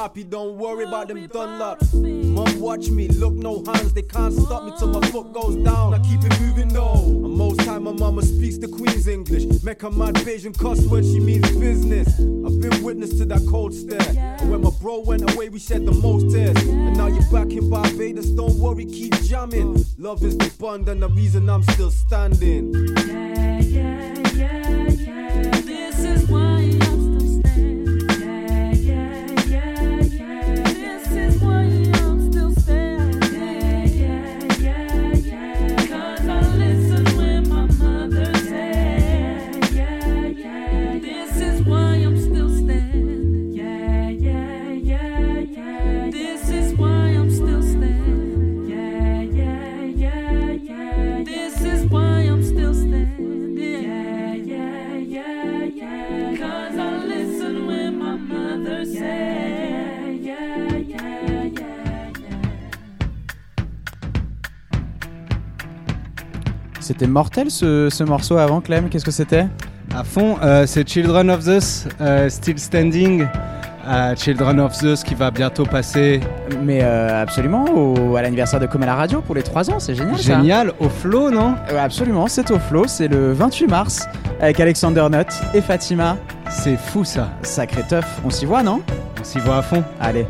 [0.00, 1.92] happy, don't worry about them Dunlops.
[2.24, 5.92] Mom, watch me, look, no hands, they can't stop me till my foot goes down.
[5.92, 7.04] I keep it moving though.
[7.04, 9.62] And most time, my mama speaks the Queen's English.
[9.62, 12.08] Make her mad Beijing cuss word, she means business.
[12.18, 14.00] I've been witness to that cold stare.
[14.40, 16.56] And when my bro went away, we shed the most tears.
[16.62, 19.84] And now you're back in Barbados, don't worry, keep jamming.
[19.98, 23.29] Love is the bond and the reason I'm still standing.
[67.00, 68.90] C'était mortel ce, morceau avant, Clem.
[68.90, 69.46] Qu'est-ce que c'était
[69.96, 73.26] À fond, euh, c'est Children of Zeus, euh, Still Standing.
[74.18, 76.20] Children of Zeus qui va bientôt passer.
[76.62, 80.18] Mais euh, absolument, au, à l'anniversaire de Comme radio pour les 3 ans, c'est génial.
[80.18, 81.54] Génial, au flow, non?
[81.72, 84.06] Euh, absolument, c'est au flow, c'est le 28 mars
[84.38, 86.18] avec Alexander Nutt et Fatima.
[86.50, 87.30] C'est fou ça.
[87.40, 88.82] Sacré teuf, on s'y voit, non?
[89.18, 89.82] On s'y voit à fond.
[89.98, 90.26] Allez.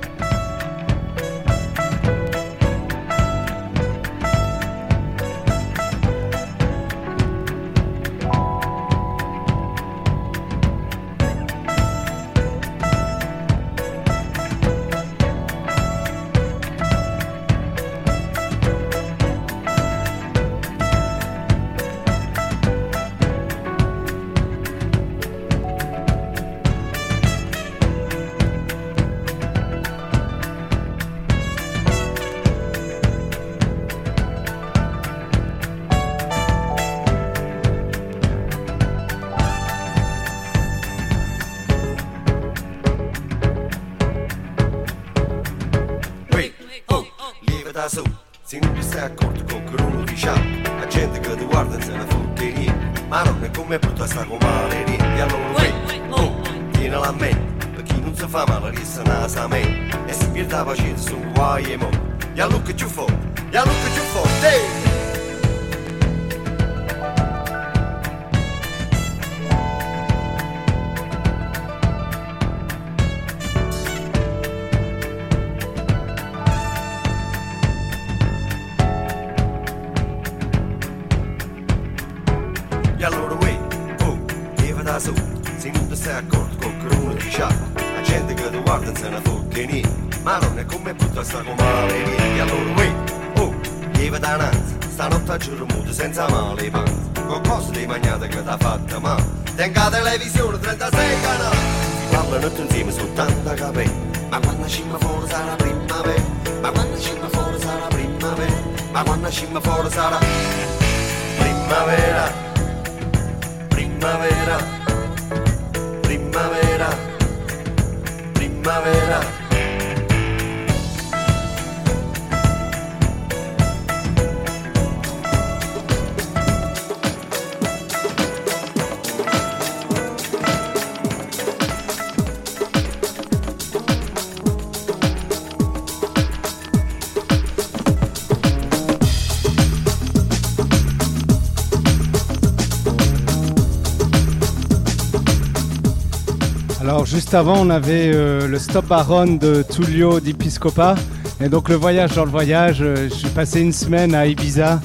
[147.31, 150.97] Juste avant, on avait euh, le Stop Baron de Tullio Di Piscopa.
[151.41, 154.81] Et donc le voyage dans le voyage, euh, j'ai passé une semaine à Ibiza,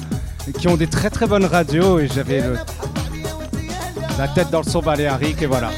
[0.56, 2.44] qui ont des très très bonnes radios et j'avais
[4.16, 5.70] la tête dans le son baléarique et voilà.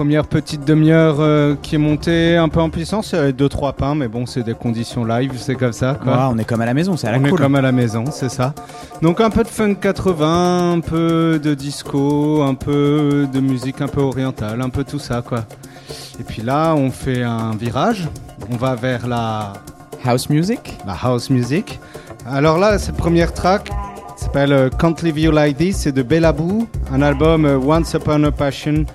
[0.00, 3.94] Première petite demi-heure euh, qui est montée un peu en puissance, avec deux trois pains,
[3.94, 5.98] mais bon, c'est des conditions live, c'est comme ça.
[6.02, 6.12] Quoi.
[6.12, 7.38] Ouais, on est comme à la maison, c'est à la On est cool.
[7.38, 8.54] comme à la maison, c'est ça.
[9.02, 13.88] Donc un peu de funk 80, un peu de disco, un peu de musique un
[13.88, 15.44] peu orientale, un peu tout ça quoi.
[16.18, 18.08] Et puis là, on fait un virage,
[18.50, 19.52] on va vers la
[20.02, 20.78] house music.
[20.86, 21.78] La house music.
[22.24, 23.70] Alors là, cette première track
[24.16, 27.92] s'appelle euh, Can't Leave You Like This, c'est de Bella Boo, un album euh, Once
[27.92, 28.86] Upon a Passion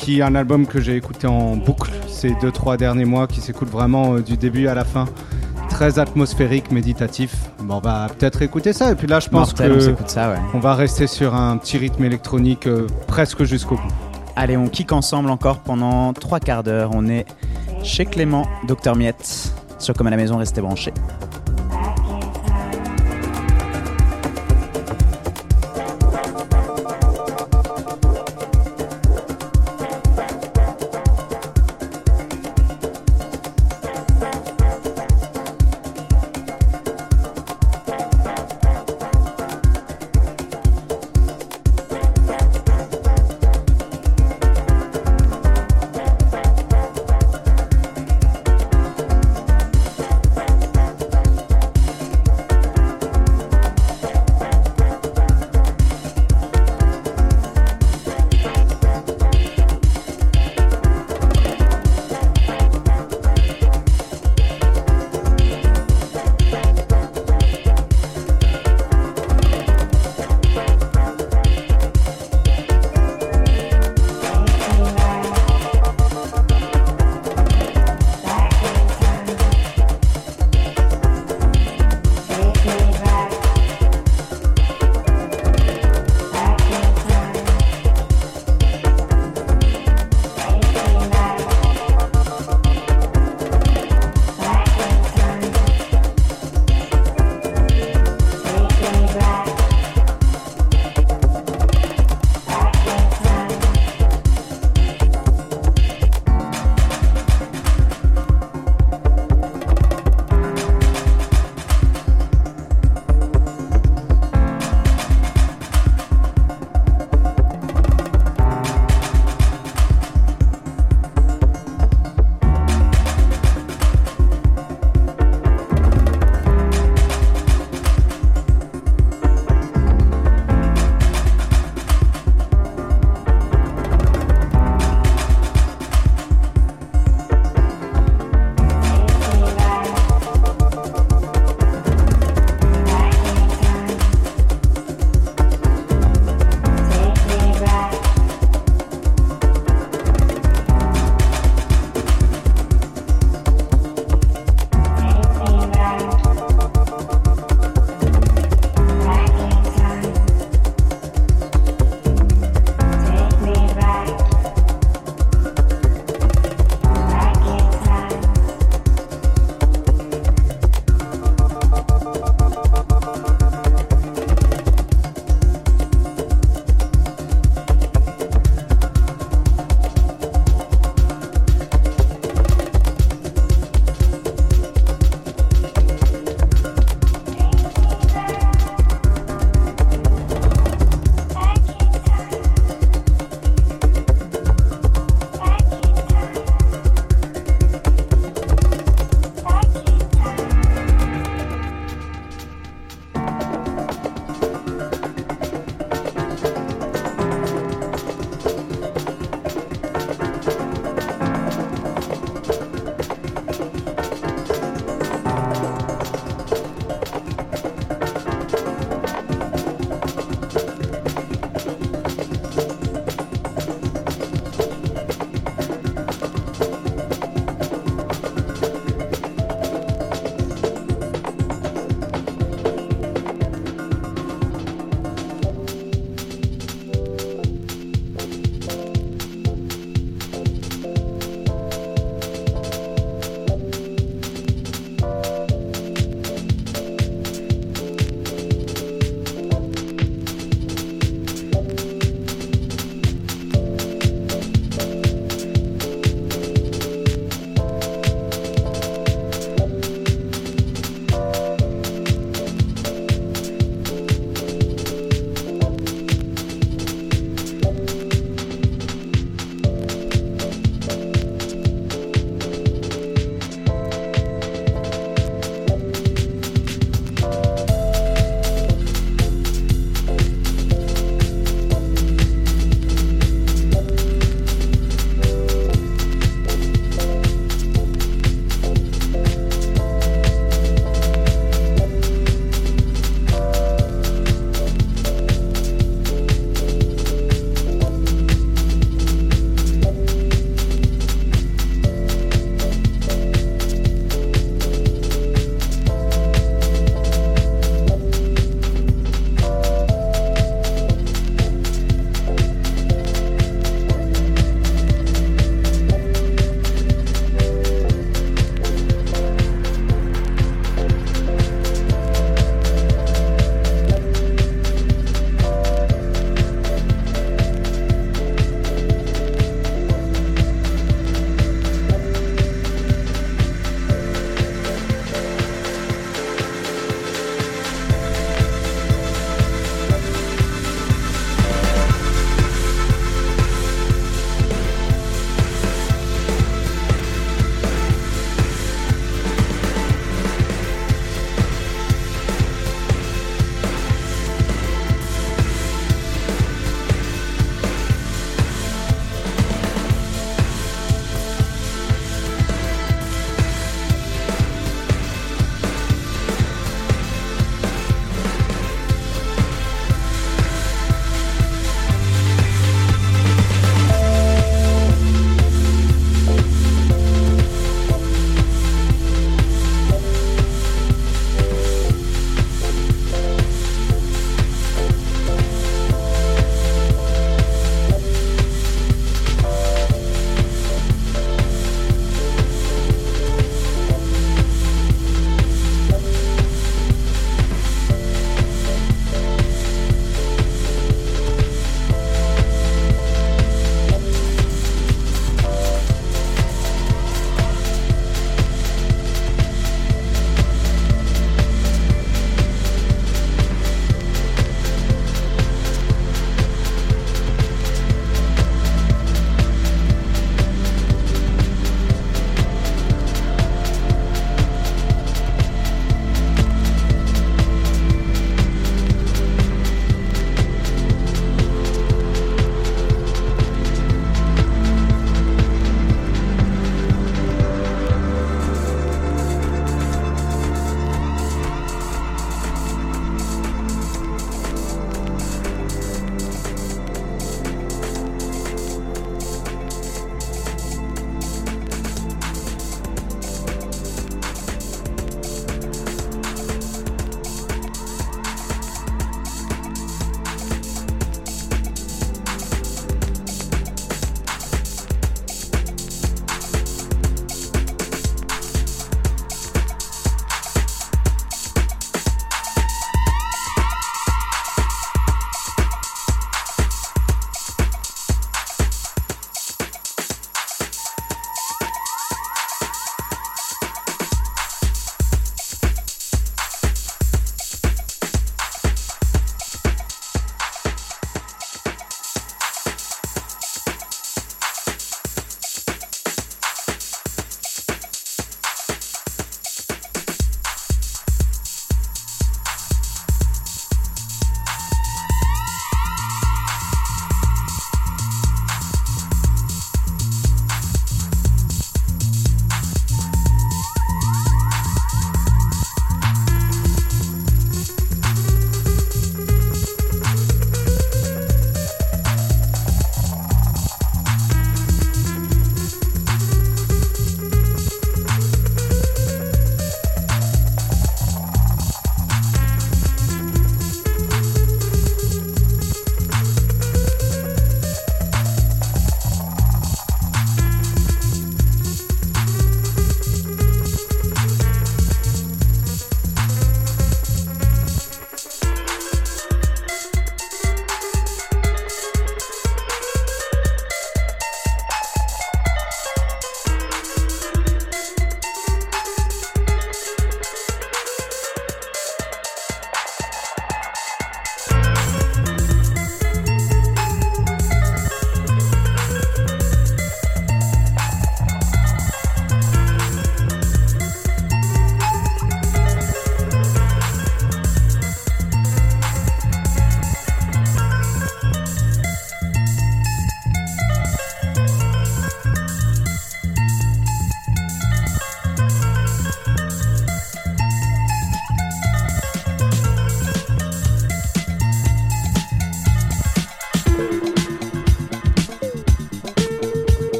[0.00, 3.40] qui est un album que j'ai écouté en boucle ces deux trois derniers mois, qui
[3.40, 5.06] s'écoute vraiment euh, du début à la fin.
[5.68, 7.34] Très atmosphérique, méditatif.
[7.60, 8.90] Bon, on va peut-être écouter ça.
[8.90, 10.38] Et puis là, je pense Mortel, que on s'écoute ça, ouais.
[10.54, 13.92] on va rester sur un petit rythme électronique euh, presque jusqu'au bout.
[14.36, 16.90] Allez, on kick ensemble encore pendant trois quarts d'heure.
[16.94, 17.26] On est
[17.82, 20.94] chez Clément, Docteur Miette, sur Comme à la maison, restez branchés.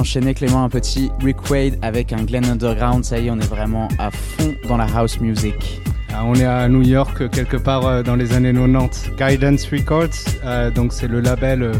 [0.00, 3.04] D'enchaîner Clément un petit Rick Wade avec un Glen Underground.
[3.04, 5.82] Ça y est, on est vraiment à fond dans la house music.
[6.10, 9.10] Ah, on est à New York, quelque part euh, dans les années 90.
[9.18, 10.08] Guidance Records,
[10.42, 11.74] euh, donc c'est le label euh,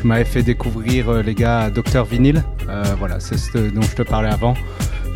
[0.00, 2.42] que m'avait fait découvrir euh, les gars Dr Vinyl.
[2.98, 4.54] Voilà, c'est ce dont je te parlais avant.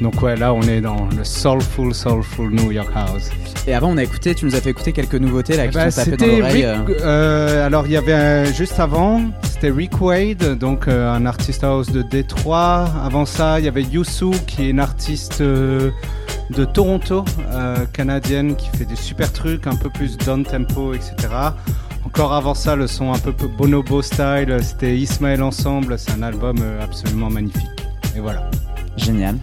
[0.03, 3.31] Donc ouais, là on est dans le soulful, soulful New York House.
[3.67, 5.95] Et avant, on a écouté, tu nous as fait écouter quelques nouveautés là Eh qui
[5.95, 6.67] tapé dans l'oreille.
[6.67, 9.21] Euh, alors il y avait euh, juste avant,
[9.63, 12.85] c'était Rick Wade, donc euh, un artiste house de Détroit.
[13.05, 15.93] Avant ça, il y avait Yusu qui est une artiste euh,
[16.51, 21.15] de Toronto, euh, canadienne, qui fait des super trucs, un peu plus down tempo, etc.
[22.05, 25.97] Encore avant ça, le son un peu bonobo style, c'était Ismaël Ensemble.
[25.97, 27.87] C'est un album absolument magnifique.
[28.17, 28.51] Et voilà.
[28.97, 29.37] Génial.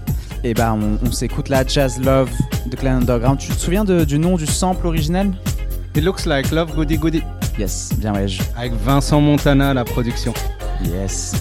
[0.43, 2.29] Et bah, on, on s'écoute la Jazz Love
[2.69, 3.39] de Glen Underground.
[3.39, 5.31] Tu te souviens de- du nom du sample originel?
[5.95, 7.23] It looks like Love Goody Goody.
[7.59, 10.33] Yes, bien je- Avec Vincent Montana la production.
[10.85, 11.33] Yes.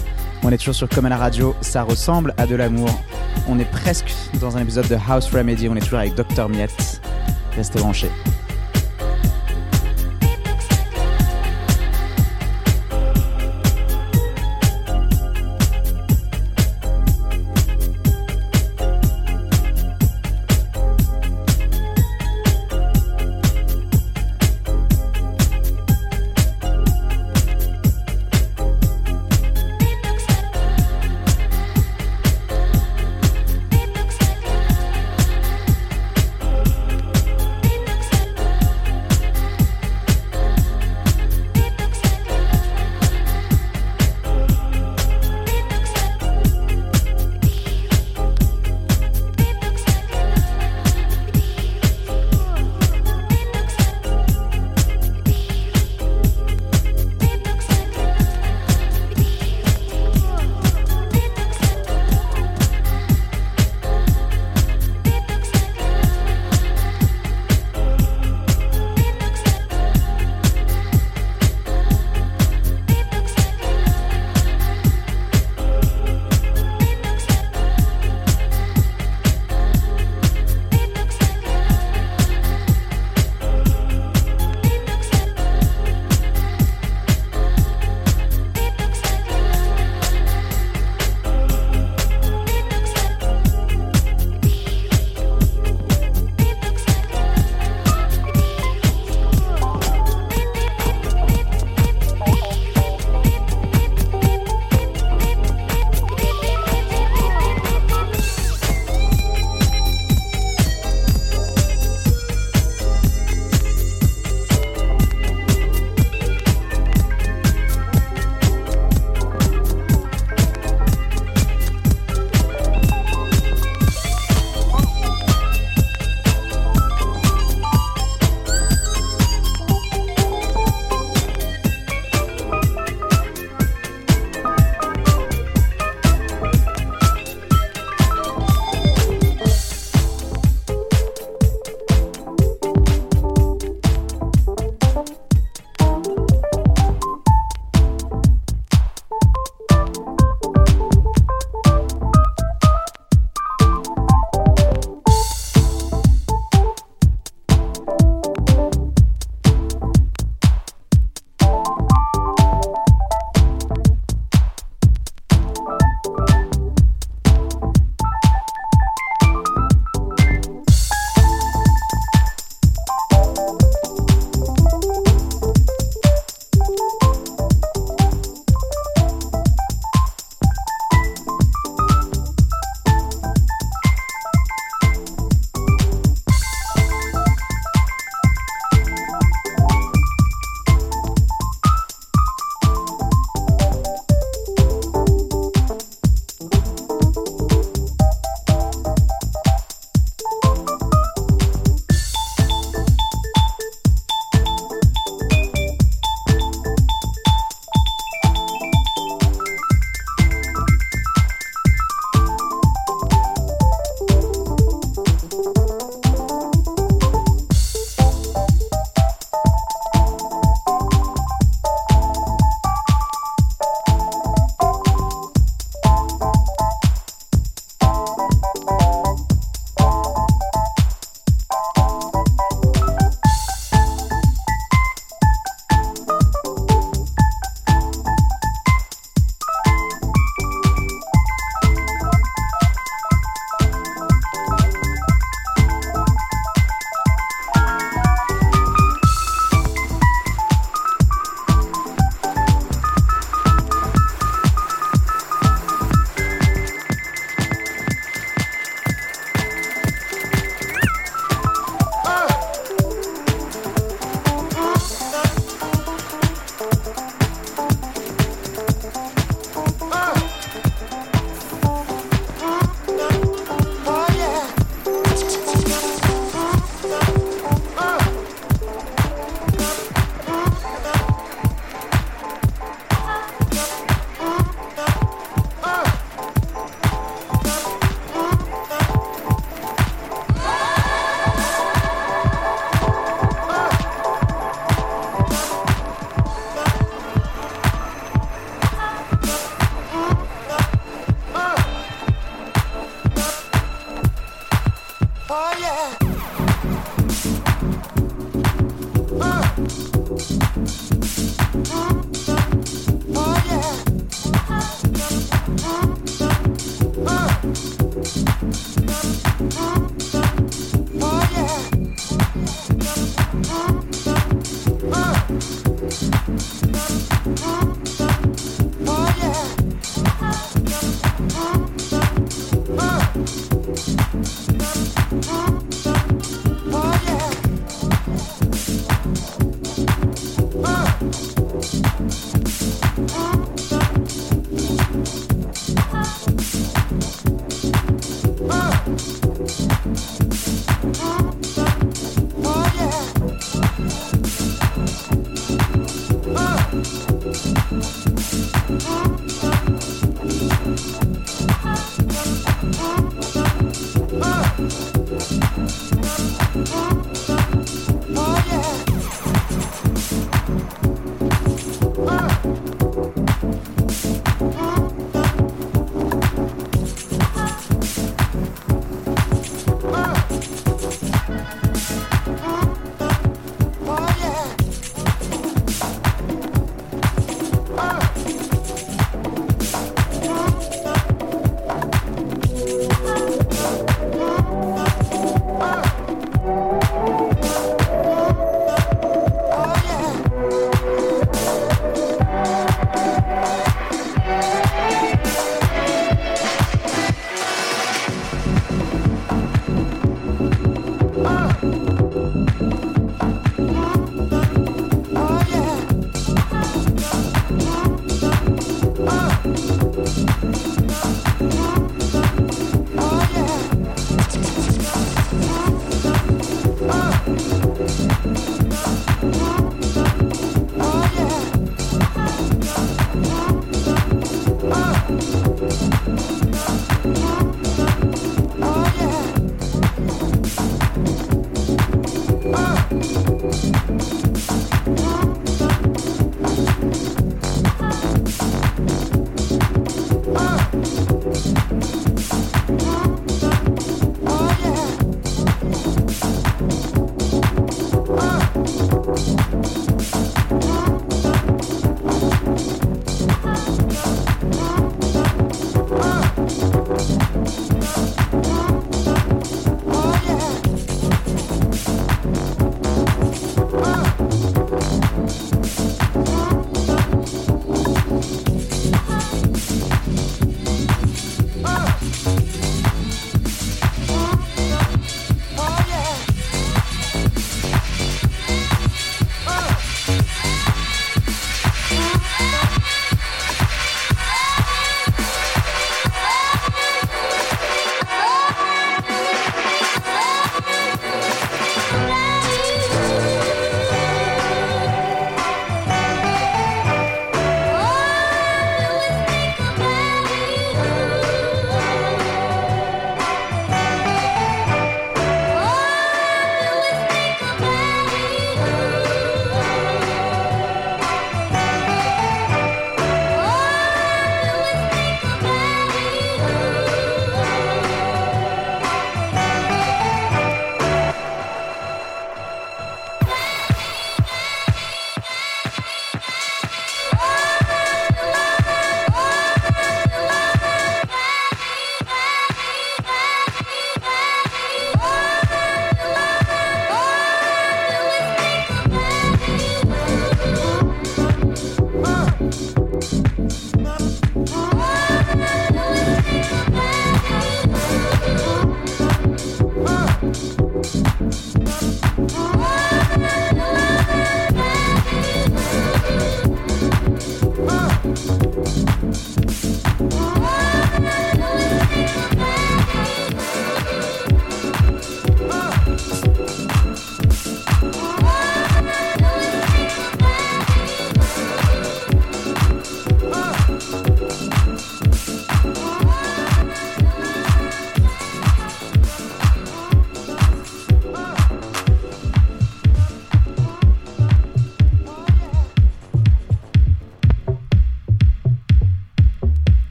[0.43, 2.89] On est toujours sur Comme à la radio, ça ressemble à de l'amour.
[3.47, 7.01] On est presque dans un épisode de House Remedy, on est toujours avec Dr Miette.
[7.55, 8.11] Restez branchés.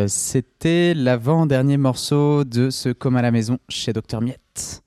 [0.00, 4.82] Euh, c'était l'avant-dernier morceau de ce Comme à la maison chez Dr Miette.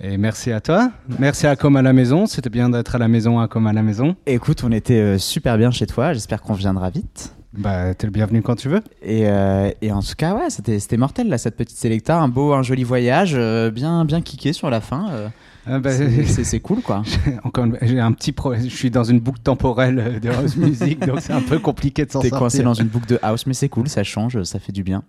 [0.00, 0.90] Et merci à toi.
[1.18, 2.26] Merci à Comme à la maison.
[2.26, 4.14] C'était bien d'être à la maison à Comme à la maison.
[4.26, 6.12] Écoute, on était euh, super bien chez toi.
[6.12, 7.34] J'espère qu'on viendra vite.
[7.52, 8.82] Bah, t'es le bienvenu quand tu veux.
[9.02, 12.18] Et, euh, et en tout cas, ouais, c'était c'était mortel là, cette petite Selecta.
[12.18, 15.08] Un beau, un joli voyage, euh, bien, bien kické sur la fin.
[15.10, 15.28] euh.
[15.68, 17.02] Ah bah, C'est- cool quoi.
[17.44, 18.62] Encore, j'ai un petit problème.
[18.64, 22.10] Je suis dans une boucle temporelle de house music, donc c'est un peu compliqué de
[22.10, 22.38] s'en T'es sortir.
[22.38, 25.02] coincé dans une boucle de house, mais c'est cool, ça change, ça fait du bien.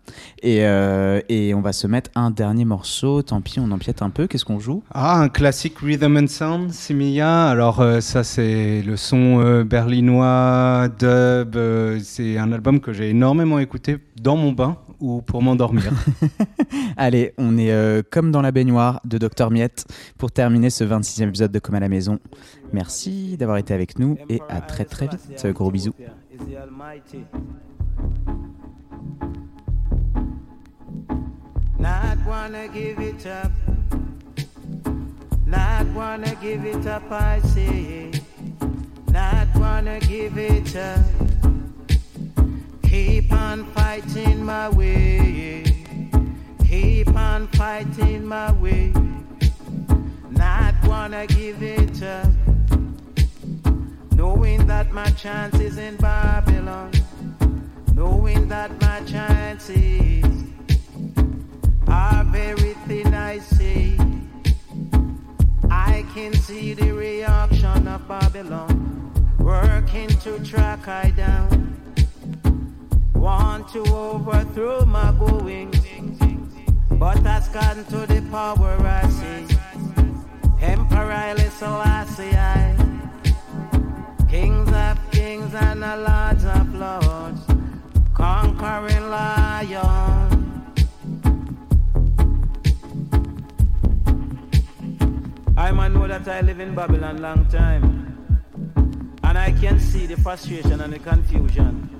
[0.43, 3.21] Et, euh, et on va se mettre un dernier morceau.
[3.21, 4.27] Tant pis, on empiète un peu.
[4.27, 4.83] Qu'est-ce qu'on joue?
[4.93, 7.47] Ah, un classique Rhythm and Sound, Similia.
[7.47, 11.55] Alors, euh, ça, c'est le son euh, berlinois, dub.
[12.03, 15.91] c'est un album que j'ai énormément écouté dans mon bain ou pour m'endormir.
[16.97, 19.85] Allez, on est euh, comme dans la baignoire de Dr Miette
[20.17, 22.19] pour terminer ce 26e épisode de Comme à la maison.
[22.73, 25.47] Merci d'avoir été avec nous et à très très vite.
[25.47, 25.93] Gros bisous.
[26.31, 27.25] Is the Almighty.
[31.79, 33.51] Not wanna give it up.
[35.47, 38.11] Not wanna give it up, I say.
[39.11, 41.58] Not wanna give it up.
[42.99, 45.63] Keep on fighting my way.
[46.67, 48.91] Keep on fighting my way.
[50.29, 52.27] Not wanna give it up.
[54.11, 56.91] Knowing that my chance is in Babylon.
[57.93, 60.25] Knowing that my chances
[61.87, 63.97] are very thin, I see.
[65.71, 68.75] I can see the reaction of Babylon
[69.39, 71.59] working to track I down.
[73.19, 75.75] Want to overthrow my goings,
[76.91, 79.57] but has gotten to the power I see.
[80.61, 82.75] Emperor Haile Selassie, I.
[84.29, 87.41] Kings of kings and the lords of lords,
[88.13, 90.63] conquering lion.
[95.57, 97.83] I man know that I live in Babylon long time,
[99.23, 101.98] and I can see the frustration and the confusion.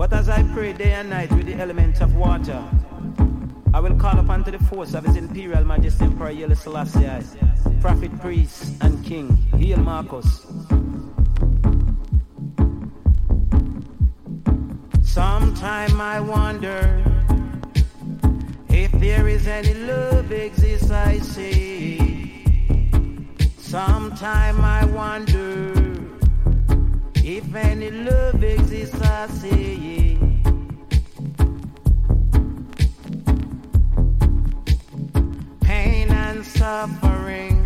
[0.00, 2.64] But as I pray day and night with the elements of water,
[3.74, 7.06] I will call upon to the force of His Imperial Majesty Emperor Haile Selassie,
[7.82, 10.46] Prophet, Priest, and King, Hail Marcus.
[15.02, 17.04] Sometime I wonder
[18.70, 22.48] if there is any love exists, I see.
[23.58, 25.89] Sometime I wonder
[27.24, 30.18] if any love exists, I say.
[35.60, 37.56] Pain and suffering,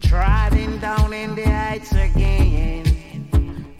[0.00, 2.84] trodden down in the heights again.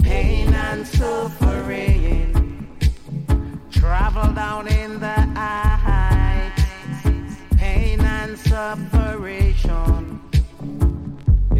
[0.02, 2.32] Pain and suffering,
[3.70, 6.62] travel down in the heights.
[7.56, 8.95] Pain and separation.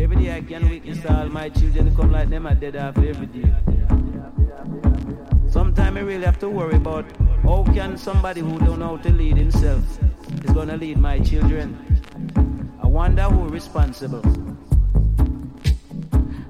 [0.07, 3.27] Every day I can witness all my children come like them are dead off every
[3.27, 3.53] day.
[5.49, 7.07] Sometimes I really have to worry about
[7.43, 9.83] how can somebody who don't know how to lead himself
[10.45, 11.74] is gonna lead my children.
[12.81, 14.23] I wonder who responsible.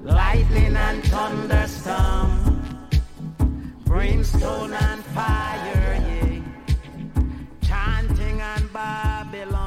[0.03, 2.29] Lightning and thunderstorm,
[3.85, 6.41] brimstone and fire, yeah.
[7.63, 9.66] chanting and Babylon.